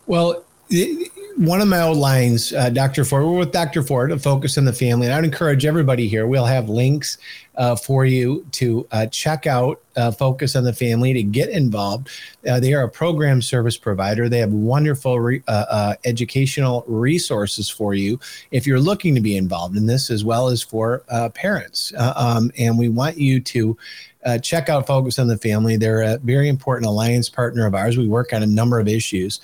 Well, 0.08 0.44
one 1.38 1.60
of 1.60 1.68
my 1.68 1.82
old 1.82 1.98
lines, 1.98 2.54
uh, 2.54 2.70
Dr. 2.70 3.04
Ford, 3.04 3.26
we're 3.26 3.40
with 3.40 3.52
Dr. 3.52 3.84
Ford, 3.84 4.12
a 4.12 4.18
focus 4.18 4.58
on 4.58 4.66
the 4.66 4.74
family. 4.74 5.08
And 5.08 5.14
I'd 5.14 5.26
encourage 5.26 5.66
everybody 5.66 6.08
here, 6.08 6.28
we'll 6.28 6.46
have 6.46 6.70
links 6.70 7.18
uh, 7.56 7.76
for 7.76 8.06
you 8.06 8.46
to 8.52 8.88
uh, 8.92 9.06
check 9.08 9.46
out 9.46 9.82
uh, 9.98 10.12
Focus 10.12 10.56
on 10.56 10.64
the 10.64 10.74
Family 10.74 11.14
to 11.14 11.24
get 11.24 11.50
involved. 11.50 12.10
Uh, 12.48 12.60
they 12.60 12.74
are 12.74 12.84
a 12.84 12.90
program 12.90 13.42
service 13.42 13.78
provider. 13.78 14.30
They 14.30 14.40
have 14.40 14.52
wonderful 14.52 15.20
re- 15.20 15.44
uh, 15.48 15.96
educational 16.06 16.84
resources 16.88 17.70
for 17.70 17.94
you 17.94 18.20
if 18.52 18.66
you're 18.66 18.80
looking 18.80 19.14
to 19.16 19.22
be 19.22 19.36
involved 19.38 19.76
in 19.76 19.86
this, 19.86 20.10
as 20.10 20.24
well 20.24 20.48
as 20.48 20.62
for 20.62 21.00
parents. 21.34 21.94
Um, 21.98 22.52
and 22.58 22.78
we 22.78 22.90
want 22.90 23.18
you 23.18 23.40
to 23.42 23.78
uh, 24.26 24.40
check 24.40 24.70
out 24.70 24.88
Focus 24.88 25.20
on 25.20 25.28
the 25.28 25.38
Family. 25.38 25.78
They're 25.78 26.02
a 26.02 26.18
very 26.18 26.50
important 26.50 26.88
alliance 26.88 27.30
partner 27.30 27.66
of 27.66 27.76
ours. 27.76 27.98
We 27.98 28.08
work 28.08 28.34
on 28.34 28.42
a 28.42 28.48
number 28.48 28.80
of 28.80 28.88
issues 28.88 29.40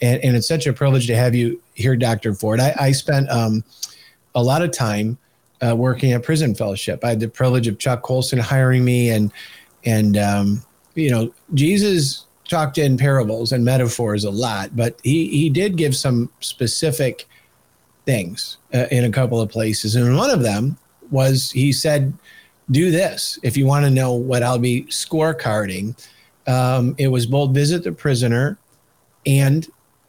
and, 0.00 0.22
and 0.24 0.36
it's 0.36 0.48
such 0.48 0.66
a 0.66 0.72
privilege 0.72 1.06
to 1.06 1.16
have 1.16 1.34
you 1.34 1.60
here, 1.74 1.96
Dr. 1.96 2.34
Ford. 2.34 2.60
I, 2.60 2.74
I 2.78 2.92
spent 2.92 3.28
um, 3.30 3.64
a 4.34 4.42
lot 4.42 4.62
of 4.62 4.70
time 4.70 5.18
uh, 5.64 5.74
working 5.74 6.12
at 6.12 6.22
Prison 6.22 6.54
Fellowship. 6.54 7.04
I 7.04 7.10
had 7.10 7.20
the 7.20 7.28
privilege 7.28 7.68
of 7.68 7.78
Chuck 7.78 8.02
Colson 8.02 8.38
hiring 8.38 8.84
me, 8.84 9.10
and 9.10 9.32
and 9.84 10.16
um, 10.16 10.62
you 10.94 11.10
know 11.10 11.32
Jesus 11.54 12.26
talked 12.48 12.78
in 12.78 12.96
parables 12.96 13.52
and 13.52 13.64
metaphors 13.64 14.24
a 14.24 14.30
lot, 14.30 14.76
but 14.76 14.98
he 15.02 15.28
he 15.28 15.48
did 15.48 15.76
give 15.76 15.96
some 15.96 16.30
specific 16.40 17.26
things 18.04 18.58
uh, 18.74 18.86
in 18.90 19.04
a 19.04 19.10
couple 19.10 19.40
of 19.40 19.48
places, 19.48 19.94
and 19.94 20.16
one 20.16 20.30
of 20.30 20.42
them 20.42 20.76
was 21.10 21.50
he 21.50 21.72
said, 21.72 22.12
"Do 22.70 22.90
this 22.90 23.38
if 23.42 23.56
you 23.56 23.66
want 23.66 23.84
to 23.84 23.90
know 23.90 24.14
what 24.14 24.42
I'll 24.42 24.58
be 24.58 24.84
scorecarding." 24.84 25.96
Um, 26.46 26.94
it 26.98 27.08
was 27.08 27.24
both 27.24 27.54
visit 27.54 27.84
the 27.84 27.92
prisoner 27.92 28.58
and 29.24 29.66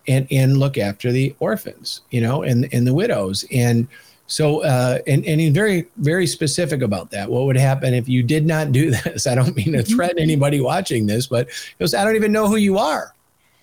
and 0.07 0.27
and 0.31 0.57
look 0.57 0.77
after 0.77 1.11
the 1.11 1.35
orphans, 1.39 2.01
you 2.11 2.21
know, 2.21 2.43
and 2.43 2.71
and 2.73 2.85
the 2.85 2.93
widows. 2.93 3.45
And 3.51 3.87
so, 4.27 4.63
uh, 4.63 4.99
and 5.07 5.25
and 5.25 5.39
he's 5.39 5.53
very 5.53 5.87
very 5.97 6.27
specific 6.27 6.81
about 6.81 7.11
that. 7.11 7.29
What 7.29 7.45
would 7.45 7.57
happen 7.57 7.93
if 7.93 8.09
you 8.09 8.23
did 8.23 8.45
not 8.45 8.71
do 8.71 8.91
this? 9.03 9.27
I 9.27 9.35
don't 9.35 9.55
mean 9.55 9.73
to 9.73 9.79
mm-hmm. 9.79 9.95
threaten 9.95 10.19
anybody 10.19 10.61
watching 10.61 11.05
this, 11.05 11.27
but 11.27 11.49
he 11.49 11.75
goes, 11.79 11.93
I 11.93 12.03
don't 12.03 12.15
even 12.15 12.31
know 12.31 12.47
who 12.47 12.57
you 12.57 12.77
are. 12.77 13.13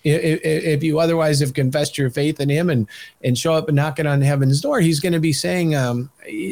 If, 0.05 0.41
if 0.43 0.83
you 0.83 0.99
otherwise 0.99 1.39
have 1.39 1.53
confessed 1.53 1.97
your 1.97 2.09
faith 2.09 2.41
in 2.41 2.49
him 2.49 2.69
and 2.69 2.87
and 3.23 3.37
show 3.37 3.53
up 3.53 3.69
and 3.69 3.75
knocking 3.77 4.05
on 4.05 4.21
heaven's 4.21 4.59
door, 4.59 4.81
he's 4.81 4.99
going 4.99 5.13
to 5.13 5.19
be 5.19 5.31
saying, 5.31 5.75
um, 5.75 6.09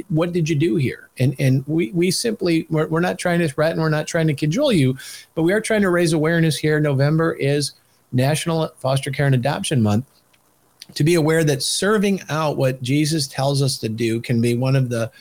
"What 0.08 0.32
did 0.32 0.48
you 0.48 0.56
do 0.56 0.78
here?" 0.78 1.10
And 1.20 1.36
and 1.38 1.66
we 1.68 1.92
we 1.92 2.12
simply 2.12 2.66
we're, 2.70 2.88
we're 2.88 3.02
not 3.02 3.20
trying 3.20 3.40
to 3.40 3.50
threaten, 3.50 3.82
we're 3.82 3.90
not 3.90 4.08
trying 4.08 4.28
to 4.28 4.34
cajole 4.34 4.72
you, 4.72 4.98
but 5.36 5.44
we 5.44 5.52
are 5.52 5.60
trying 5.60 5.82
to 5.82 5.90
raise 5.90 6.14
awareness 6.14 6.58
here. 6.58 6.80
November 6.80 7.34
is 7.34 7.74
National 8.12 8.70
Foster 8.78 9.12
Care 9.12 9.26
and 9.26 9.36
Adoption 9.36 9.82
Month 9.82 10.06
to 10.96 11.04
be 11.04 11.16
aware 11.16 11.44
that 11.44 11.64
serving 11.64 12.22
out 12.30 12.58
what 12.58 12.82
Jesus 12.82 13.28
tells 13.28 13.62
us 13.62 13.78
to 13.80 13.90
do 13.90 14.20
can 14.20 14.42
be 14.42 14.56
one 14.56 14.76
of 14.76 14.90
the 14.90 15.12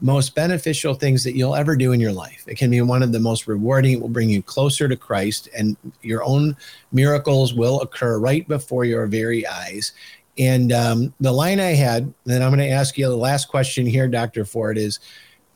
most 0.00 0.34
beneficial 0.34 0.94
things 0.94 1.24
that 1.24 1.34
you'll 1.34 1.56
ever 1.56 1.76
do 1.76 1.92
in 1.92 2.00
your 2.00 2.12
life. 2.12 2.44
It 2.46 2.56
can 2.56 2.70
be 2.70 2.80
one 2.80 3.02
of 3.02 3.12
the 3.12 3.18
most 3.18 3.46
rewarding. 3.46 3.94
It 3.94 4.00
will 4.00 4.08
bring 4.08 4.30
you 4.30 4.42
closer 4.42 4.88
to 4.88 4.96
Christ, 4.96 5.48
and 5.56 5.76
your 6.02 6.22
own 6.22 6.56
miracles 6.92 7.52
will 7.52 7.80
occur 7.80 8.18
right 8.18 8.46
before 8.46 8.84
your 8.84 9.06
very 9.06 9.46
eyes. 9.46 9.92
And 10.38 10.72
um, 10.72 11.12
the 11.18 11.32
line 11.32 11.58
I 11.58 11.72
had, 11.72 12.12
then 12.24 12.42
I'm 12.42 12.50
going 12.50 12.60
to 12.60 12.72
ask 12.72 12.96
you 12.96 13.08
the 13.08 13.16
last 13.16 13.48
question 13.48 13.86
here, 13.86 14.06
Dr. 14.06 14.44
Ford, 14.44 14.78
is 14.78 15.00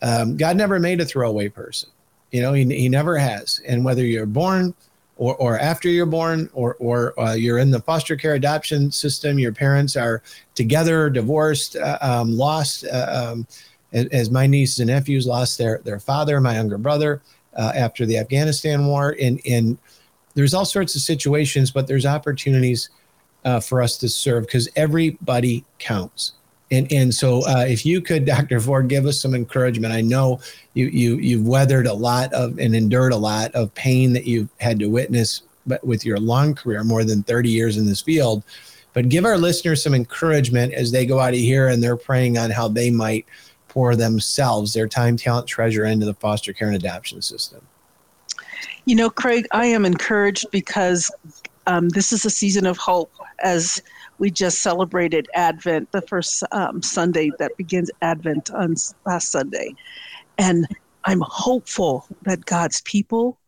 um, 0.03 0.37
God 0.37 0.57
never 0.57 0.81
made 0.81 1.01
a 1.01 1.05
throwaway 1.05 1.49
person. 1.49 1.89
You 2.33 2.43
know, 2.43 2.53
he, 2.53 2.65
he 2.65 2.89
never 2.89 3.17
has. 3.17 3.61
And 3.67 3.85
whether 3.85 4.05
you're 4.05 4.27
born 4.27 4.75
or, 5.23 5.37
or 5.37 5.59
after 5.61 5.89
you're 5.89 6.05
born, 6.05 6.51
or, 6.53 6.75
or 6.81 7.19
uh, 7.21 7.35
you're 7.35 7.59
in 7.59 7.71
the 7.71 7.79
foster 7.79 8.17
care 8.17 8.35
adoption 8.35 8.91
system, 8.91 9.39
your 9.39 9.53
parents 9.53 9.95
are 9.95 10.21
together, 10.57 11.09
divorced, 11.09 11.77
uh, 11.77 11.97
um, 12.01 12.37
lost, 12.37 12.85
uh, 12.93 13.31
um, 13.33 13.47
as, 13.93 14.33
my 14.33 14.49
nieces 14.49 14.81
and 14.81 14.89
nephews 14.89 15.25
lost 15.25 15.59
their, 15.59 15.81
their 15.85 16.01
father, 16.01 16.41
my 16.41 16.57
younger 16.57 16.77
brother, 16.77 17.23
uh, 17.57 17.71
after 17.73 18.05
the 18.05 18.19
Afghanistan 18.19 18.85
war. 18.89 19.15
And, 19.23 19.41
and 19.49 19.79
there's 20.35 20.55
all 20.55 20.65
sorts 20.65 20.97
of 20.97 21.03
situations, 21.03 21.71
but 21.71 21.87
there's 21.87 22.05
opportunities 22.05 22.91
uh, 23.45 23.61
for 23.61 23.81
us 23.81 23.99
to 23.99 24.09
serve 24.09 24.47
because 24.47 24.69
everybody 24.75 25.65
counts. 25.79 26.33
And, 26.73 26.91
and 26.91 27.15
so, 27.15 27.47
uh, 27.47 27.65
if 27.69 27.87
you 27.87 28.01
could, 28.01 28.25
Dr. 28.27 28.59
Ford, 28.59 28.89
give 28.89 29.07
us 29.07 29.21
some 29.21 29.35
encouragement. 29.35 29.93
I 29.93 30.01
know 30.01 30.41
you, 30.75 30.87
you, 30.87 31.19
you've 31.19 31.47
weathered 31.47 31.87
a 31.87 31.95
lot 31.95 32.33
of 32.33 32.59
and 32.59 32.75
endured 32.75 33.13
a 33.13 33.17
lot 33.17 33.55
of 33.55 33.73
pain 33.75 34.13
that 34.15 34.25
you've 34.25 34.49
had 34.59 34.81
to 34.81 34.87
witness 34.87 35.43
but 35.67 35.85
with 35.87 36.05
your 36.05 36.19
long 36.19 36.55
career, 36.55 36.83
more 36.83 37.05
than 37.05 37.23
30 37.23 37.49
years 37.49 37.77
in 37.77 37.87
this 37.87 38.01
field. 38.01 38.43
But 38.95 39.09
give 39.09 39.25
our 39.25 39.39
listeners 39.39 39.83
some 39.83 39.95
encouragement 39.95 40.75
as 40.75 40.91
they 40.91 41.07
go 41.07 41.21
out 41.21 41.35
of 41.35 41.39
here 41.39 41.69
and 41.69 41.83
they're 41.83 41.97
praying 41.97 42.37
on 42.37 42.51
how 42.51 42.69
they 42.69 42.91
might 42.91 43.27
pour 43.69 43.97
themselves, 43.97 44.75
their 44.75 44.89
time, 44.89 45.17
talent, 45.17 45.47
treasure 45.47 45.87
into 45.87 46.05
the 46.05 46.15
foster 46.15 46.53
care 46.53 46.69
and 46.69 46.77
adoption 46.77 47.23
system. 47.23 47.67
You 48.85 48.97
know, 48.97 49.09
Craig, 49.09 49.47
I 49.53 49.67
am 49.67 49.87
encouraged 49.87 50.47
because 50.51 51.11
um, 51.67 51.89
this 51.91 52.13
is 52.13 52.25
a 52.25 52.31
season 52.31 52.67
of 52.67 52.77
hope 52.77 53.13
as 53.43 53.81
we 54.23 54.31
just 54.31 54.63
celebrated 54.63 55.27
Advent, 55.35 55.91
the 55.91 56.01
first 56.03 56.45
um, 56.53 56.81
Sunday 56.81 57.33
that 57.41 57.57
begins 57.57 57.91
Advent 58.03 58.53
on 58.53 58.77
last 59.05 59.33
Sunday. 59.33 59.75
And 60.39 60.65
I'm 61.05 61.23
hopeful 61.27 62.07
that 62.23 62.45
God's 62.45 62.83
people 62.83 63.41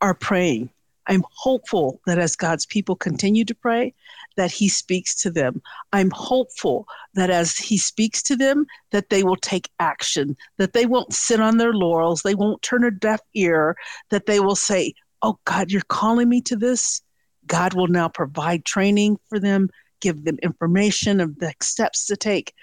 are 0.00 0.14
praying. 0.14 0.70
I'm 1.06 1.22
hopeful 1.30 2.00
that 2.06 2.18
as 2.18 2.34
God's 2.34 2.64
people 2.64 2.96
continue 2.96 3.44
to 3.44 3.54
pray, 3.54 3.92
that 4.38 4.50
He 4.50 4.70
speaks 4.70 5.14
to 5.16 5.30
them. 5.30 5.60
I'm 5.92 6.10
hopeful 6.12 6.86
that 7.12 7.28
as 7.28 7.58
He 7.58 7.76
speaks 7.76 8.22
to 8.22 8.36
them, 8.36 8.64
that 8.92 9.10
they 9.10 9.22
will 9.22 9.36
take 9.36 9.68
action, 9.80 10.34
that 10.56 10.72
they 10.72 10.86
won't 10.86 11.12
sit 11.12 11.42
on 11.42 11.58
their 11.58 11.74
laurels, 11.74 12.22
they 12.22 12.34
won't 12.34 12.62
turn 12.62 12.84
a 12.84 12.90
deaf 12.90 13.20
ear, 13.34 13.76
that 14.08 14.24
they 14.24 14.40
will 14.40 14.56
say, 14.56 14.94
Oh 15.20 15.38
God, 15.44 15.70
you're 15.70 15.82
calling 15.88 16.30
me 16.30 16.40
to 16.40 16.56
this. 16.56 17.02
God 17.46 17.74
will 17.74 17.86
now 17.86 18.08
provide 18.08 18.64
training 18.64 19.18
for 19.28 19.38
them, 19.38 19.68
give 20.00 20.24
them 20.24 20.38
information 20.42 21.20
of 21.20 21.38
the 21.38 21.52
steps 21.60 22.06
to 22.06 22.16
take, 22.16 22.54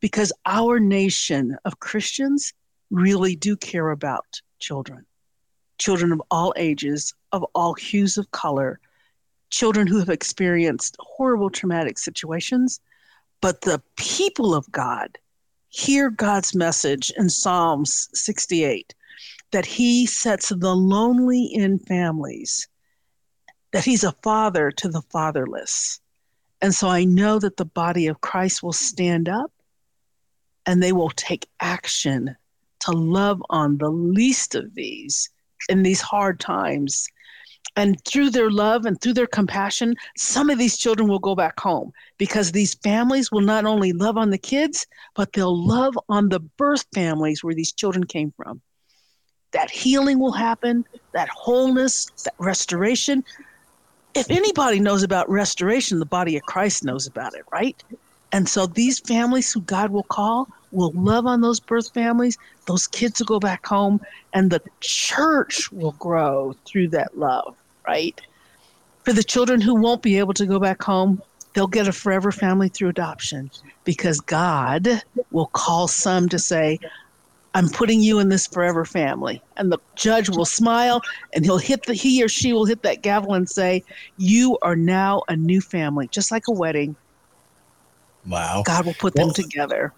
because 0.00 0.32
our 0.46 0.80
nation 0.80 1.56
of 1.64 1.80
Christians 1.80 2.52
really 2.90 3.36
do 3.36 3.56
care 3.56 3.90
about 3.90 4.40
children, 4.58 5.06
children 5.78 6.12
of 6.12 6.22
all 6.30 6.52
ages, 6.56 7.14
of 7.32 7.44
all 7.54 7.74
hues 7.74 8.18
of 8.18 8.30
color, 8.30 8.80
children 9.50 9.86
who 9.86 9.98
have 9.98 10.08
experienced 10.08 10.96
horrible 10.98 11.50
traumatic 11.50 11.98
situations. 11.98 12.80
But 13.40 13.62
the 13.62 13.82
people 13.96 14.54
of 14.54 14.70
God 14.70 15.18
hear 15.68 16.10
God's 16.10 16.54
message 16.54 17.10
in 17.16 17.28
Psalms 17.28 18.08
68 18.14 18.94
that 19.52 19.66
He 19.66 20.06
sets 20.06 20.48
the 20.48 20.74
lonely 20.74 21.44
in 21.44 21.78
families, 21.78 22.68
that 23.72 23.84
He's 23.84 24.04
a 24.04 24.12
father 24.22 24.70
to 24.70 24.88
the 24.88 25.02
fatherless. 25.02 26.00
And 26.62 26.72
so 26.72 26.88
I 26.88 27.04
know 27.04 27.40
that 27.40 27.56
the 27.56 27.64
body 27.64 28.06
of 28.06 28.20
Christ 28.20 28.62
will 28.62 28.72
stand 28.72 29.28
up 29.28 29.52
and 30.64 30.80
they 30.80 30.92
will 30.92 31.10
take 31.10 31.48
action 31.60 32.36
to 32.80 32.92
love 32.92 33.42
on 33.50 33.78
the 33.78 33.90
least 33.90 34.54
of 34.54 34.74
these 34.74 35.28
in 35.68 35.82
these 35.82 36.00
hard 36.00 36.38
times. 36.38 37.08
And 37.74 38.02
through 38.04 38.30
their 38.30 38.50
love 38.50 38.86
and 38.86 39.00
through 39.00 39.14
their 39.14 39.26
compassion, 39.26 39.96
some 40.16 40.50
of 40.50 40.58
these 40.58 40.76
children 40.76 41.08
will 41.08 41.18
go 41.18 41.34
back 41.34 41.58
home 41.58 41.92
because 42.16 42.52
these 42.52 42.74
families 42.74 43.32
will 43.32 43.40
not 43.40 43.64
only 43.64 43.92
love 43.92 44.16
on 44.16 44.30
the 44.30 44.38
kids, 44.38 44.86
but 45.16 45.32
they'll 45.32 45.66
love 45.66 45.98
on 46.08 46.28
the 46.28 46.40
birth 46.40 46.84
families 46.94 47.42
where 47.42 47.54
these 47.54 47.72
children 47.72 48.04
came 48.04 48.32
from. 48.36 48.60
That 49.52 49.70
healing 49.70 50.18
will 50.18 50.32
happen, 50.32 50.84
that 51.12 51.28
wholeness, 51.28 52.06
that 52.24 52.34
restoration. 52.38 53.24
If 54.14 54.30
anybody 54.30 54.78
knows 54.78 55.02
about 55.02 55.28
restoration, 55.30 55.98
the 55.98 56.06
body 56.06 56.36
of 56.36 56.42
Christ 56.42 56.84
knows 56.84 57.06
about 57.06 57.34
it, 57.34 57.42
right? 57.52 57.82
And 58.32 58.48
so 58.48 58.66
these 58.66 58.98
families 59.00 59.52
who 59.52 59.60
God 59.62 59.90
will 59.90 60.04
call 60.04 60.48
will 60.70 60.92
love 60.94 61.26
on 61.26 61.40
those 61.40 61.60
birth 61.60 61.92
families. 61.92 62.36
Those 62.66 62.86
kids 62.86 63.20
will 63.20 63.26
go 63.26 63.40
back 63.40 63.64
home, 63.66 64.00
and 64.32 64.50
the 64.50 64.62
church 64.80 65.70
will 65.72 65.92
grow 65.92 66.54
through 66.66 66.88
that 66.90 67.16
love, 67.16 67.56
right? 67.86 68.18
For 69.04 69.12
the 69.12 69.24
children 69.24 69.60
who 69.60 69.74
won't 69.74 70.02
be 70.02 70.18
able 70.18 70.34
to 70.34 70.46
go 70.46 70.58
back 70.58 70.82
home, 70.82 71.20
they'll 71.54 71.66
get 71.66 71.88
a 71.88 71.92
forever 71.92 72.32
family 72.32 72.68
through 72.68 72.88
adoption 72.88 73.50
because 73.84 74.20
God 74.20 75.02
will 75.30 75.48
call 75.48 75.88
some 75.88 76.28
to 76.30 76.38
say, 76.38 76.78
I'm 77.54 77.68
putting 77.68 78.00
you 78.00 78.18
in 78.18 78.28
this 78.28 78.46
forever 78.46 78.84
family. 78.84 79.42
And 79.56 79.70
the 79.70 79.78
judge 79.94 80.30
will 80.30 80.44
smile 80.44 81.02
and 81.34 81.44
he'll 81.44 81.58
hit 81.58 81.84
the 81.84 81.94
he 81.94 82.22
or 82.22 82.28
she 82.28 82.52
will 82.52 82.64
hit 82.64 82.82
that 82.82 83.02
gavel 83.02 83.34
and 83.34 83.48
say, 83.48 83.84
You 84.16 84.58
are 84.62 84.76
now 84.76 85.22
a 85.28 85.36
new 85.36 85.60
family, 85.60 86.08
just 86.08 86.30
like 86.30 86.48
a 86.48 86.52
wedding. 86.52 86.96
Wow. 88.26 88.62
God 88.64 88.86
will 88.86 88.94
put 88.94 89.14
well, 89.14 89.26
them 89.26 89.34
together. 89.34 89.92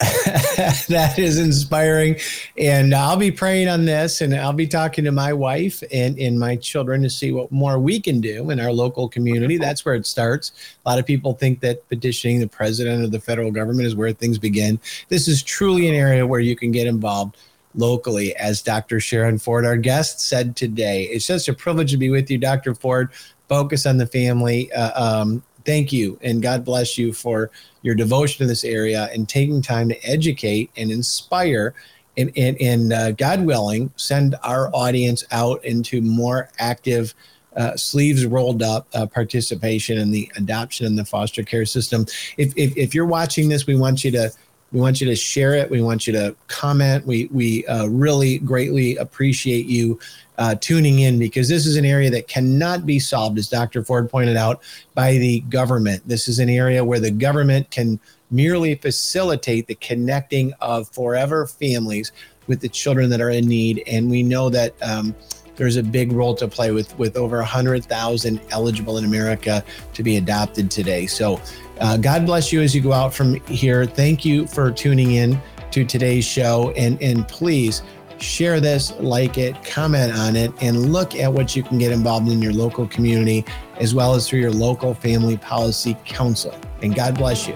that 0.88 1.18
is 1.18 1.38
inspiring. 1.38 2.16
And 2.56 2.94
I'll 2.94 3.18
be 3.18 3.30
praying 3.30 3.68
on 3.68 3.84
this 3.84 4.22
and 4.22 4.34
I'll 4.34 4.54
be 4.54 4.66
talking 4.66 5.04
to 5.04 5.12
my 5.12 5.34
wife 5.34 5.82
and, 5.92 6.18
and 6.18 6.40
my 6.40 6.56
children 6.56 7.02
to 7.02 7.10
see 7.10 7.32
what 7.32 7.52
more 7.52 7.78
we 7.78 8.00
can 8.00 8.20
do 8.20 8.48
in 8.48 8.60
our 8.60 8.72
local 8.72 9.10
community. 9.10 9.58
That's 9.58 9.84
where 9.84 9.94
it 9.94 10.06
starts. 10.06 10.52
A 10.86 10.88
lot 10.88 10.98
of 10.98 11.04
people 11.04 11.34
think 11.34 11.60
that 11.60 11.86
petitioning 11.88 12.40
the 12.40 12.48
president 12.48 13.04
of 13.04 13.10
the 13.10 13.20
federal 13.20 13.50
government 13.50 13.86
is 13.86 13.94
where 13.94 14.12
things 14.12 14.38
begin. 14.38 14.80
This 15.08 15.28
is 15.28 15.42
truly 15.42 15.86
an 15.86 15.94
area 15.94 16.26
where 16.26 16.40
you 16.40 16.56
can 16.56 16.72
get 16.72 16.86
involved 16.86 17.36
locally, 17.74 18.34
as 18.36 18.62
Dr. 18.62 19.00
Sharen 19.00 19.38
Ford, 19.38 19.64
our 19.64 19.76
guest, 19.76 20.20
said 20.20 20.56
today. 20.56 21.04
It's 21.04 21.26
just 21.26 21.46
a 21.48 21.54
privilege 21.54 21.90
to 21.92 21.96
be 21.96 22.10
with 22.10 22.30
you, 22.30 22.38
Dr. 22.38 22.74
Ford. 22.74 23.10
Focus 23.48 23.86
on 23.86 23.96
the 23.96 24.06
family. 24.06 24.72
Uh, 24.72 25.20
um, 25.20 25.42
thank 25.64 25.92
you 25.92 26.18
and 26.22 26.42
God 26.42 26.64
bless 26.64 26.98
you 26.98 27.12
for 27.12 27.50
your 27.82 27.94
devotion 27.94 28.38
to 28.38 28.46
this 28.46 28.64
area 28.64 29.08
and 29.12 29.28
taking 29.28 29.62
time 29.62 29.88
to 29.88 30.04
educate 30.04 30.70
and 30.76 30.90
inspire 30.90 31.74
and, 32.16 32.32
and, 32.36 32.60
and 32.60 32.92
uh, 32.92 33.12
God 33.12 33.44
willing, 33.44 33.92
send 33.96 34.36
our 34.42 34.68
audience 34.74 35.24
out 35.30 35.64
into 35.64 36.02
more 36.02 36.50
active, 36.58 37.14
uh, 37.56 37.76
sleeves 37.76 38.26
rolled 38.26 38.62
up 38.62 38.86
uh, 38.94 39.06
participation 39.06 39.98
in 39.98 40.10
the 40.10 40.30
adoption 40.36 40.86
and 40.86 40.98
the 40.98 41.04
foster 41.04 41.42
care 41.42 41.64
system. 41.64 42.06
If, 42.36 42.52
if, 42.56 42.76
if 42.76 42.94
you're 42.94 43.06
watching 43.06 43.48
this, 43.48 43.66
we 43.66 43.76
want 43.76 44.04
you 44.04 44.10
to 44.12 44.30
we 44.72 44.80
want 44.80 45.00
you 45.00 45.06
to 45.08 45.16
share 45.16 45.54
it. 45.54 45.68
We 45.68 45.82
want 45.82 46.06
you 46.06 46.12
to 46.12 46.36
comment. 46.46 47.04
We 47.04 47.28
we 47.32 47.66
uh, 47.66 47.86
really 47.86 48.38
greatly 48.38 48.96
appreciate 48.96 49.66
you 49.66 49.98
uh, 50.40 50.54
tuning 50.54 51.00
in 51.00 51.18
because 51.18 51.48
this 51.48 51.66
is 51.66 51.76
an 51.76 51.84
area 51.84 52.10
that 52.10 52.26
cannot 52.26 52.86
be 52.86 52.98
solved, 52.98 53.38
as 53.38 53.46
Dr. 53.46 53.84
Ford 53.84 54.08
pointed 54.10 54.38
out, 54.38 54.62
by 54.94 55.12
the 55.18 55.40
government. 55.40 56.02
This 56.08 56.28
is 56.28 56.38
an 56.38 56.48
area 56.48 56.82
where 56.82 56.98
the 56.98 57.10
government 57.10 57.70
can 57.70 58.00
merely 58.30 58.74
facilitate 58.74 59.66
the 59.66 59.74
connecting 59.76 60.54
of 60.62 60.88
forever 60.88 61.46
families 61.46 62.10
with 62.46 62.60
the 62.60 62.70
children 62.70 63.10
that 63.10 63.20
are 63.20 63.30
in 63.30 63.46
need, 63.46 63.84
and 63.86 64.10
we 64.10 64.22
know 64.24 64.48
that. 64.48 64.74
Um, 64.82 65.14
there's 65.56 65.76
a 65.76 65.82
big 65.82 66.10
role 66.12 66.34
to 66.36 66.48
play 66.48 66.70
with 66.70 66.98
with 66.98 67.18
over 67.18 67.36
100,000 67.36 68.40
eligible 68.50 68.96
in 68.96 69.04
America 69.04 69.62
to 69.92 70.02
be 70.02 70.16
adopted 70.16 70.70
today. 70.70 71.04
So 71.06 71.38
uh, 71.82 71.98
God 71.98 72.24
bless 72.24 72.50
you 72.50 72.62
as 72.62 72.74
you 72.74 72.80
go 72.80 72.92
out 72.92 73.12
from 73.12 73.34
here. 73.44 73.84
Thank 73.84 74.24
you 74.24 74.46
for 74.46 74.70
tuning 74.70 75.10
in 75.10 75.38
to 75.72 75.84
today's 75.84 76.24
show. 76.24 76.70
And, 76.78 77.00
and 77.02 77.28
please 77.28 77.82
share 78.22 78.60
this, 78.60 78.92
like 78.98 79.38
it, 79.38 79.62
comment 79.64 80.12
on 80.12 80.36
it, 80.36 80.52
and 80.60 80.92
look 80.92 81.14
at 81.14 81.32
what 81.32 81.56
you 81.56 81.62
can 81.62 81.78
get 81.78 81.92
involved 81.92 82.28
in 82.28 82.40
your 82.42 82.52
local 82.52 82.86
community 82.88 83.44
as 83.78 83.94
well 83.94 84.14
as 84.14 84.28
through 84.28 84.40
your 84.40 84.52
local 84.52 84.94
family 84.94 85.36
policy 85.36 85.96
council. 86.04 86.54
And 86.82 86.94
God 86.94 87.16
bless 87.16 87.48
you. 87.48 87.54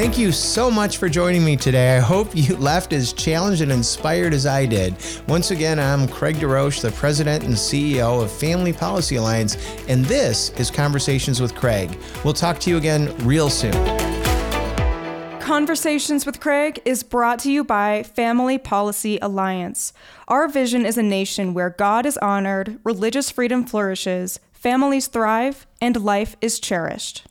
Thank 0.00 0.16
you 0.16 0.32
so 0.32 0.70
much 0.70 0.96
for 0.96 1.10
joining 1.10 1.44
me 1.44 1.58
today. 1.58 1.94
I 1.94 2.00
hope 2.00 2.34
you 2.34 2.56
left 2.70 2.94
as 2.94 3.12
challenged 3.12 3.60
and 3.60 3.70
inspired 3.70 4.32
as 4.32 4.46
I 4.46 4.64
did. 4.64 4.94
Once 5.28 5.50
again, 5.50 5.78
I'm 5.78 6.08
Craig 6.08 6.36
DeRoche, 6.36 6.80
the 6.80 6.90
President 6.92 7.44
and 7.44 7.52
CEO 7.52 8.22
of 8.22 8.32
Family 8.32 8.72
Policy 8.72 9.16
Alliance, 9.16 9.58
and 9.88 10.02
this 10.06 10.52
is 10.52 10.70
Conversations 10.70 11.38
with 11.38 11.54
Craig. 11.54 11.98
We'll 12.24 12.32
talk 12.32 12.58
to 12.60 12.70
you 12.70 12.78
again 12.78 13.14
real 13.26 13.50
soon. 13.50 13.74
Conversations 15.38 16.24
with 16.24 16.40
Craig 16.40 16.80
is 16.86 17.02
brought 17.02 17.38
to 17.40 17.52
you 17.52 17.62
by 17.62 18.02
Family 18.02 18.56
Policy 18.56 19.18
Alliance. 19.20 19.92
Our 20.28 20.48
vision 20.48 20.86
is 20.86 20.96
a 20.96 21.02
nation 21.02 21.52
where 21.52 21.68
God 21.68 22.06
is 22.06 22.16
honored, 22.22 22.78
religious 22.84 23.30
freedom 23.30 23.66
flourishes, 23.66 24.40
families 24.50 25.08
thrive, 25.08 25.66
and 25.78 26.02
life 26.02 26.36
is 26.40 26.58
cherished. 26.58 27.26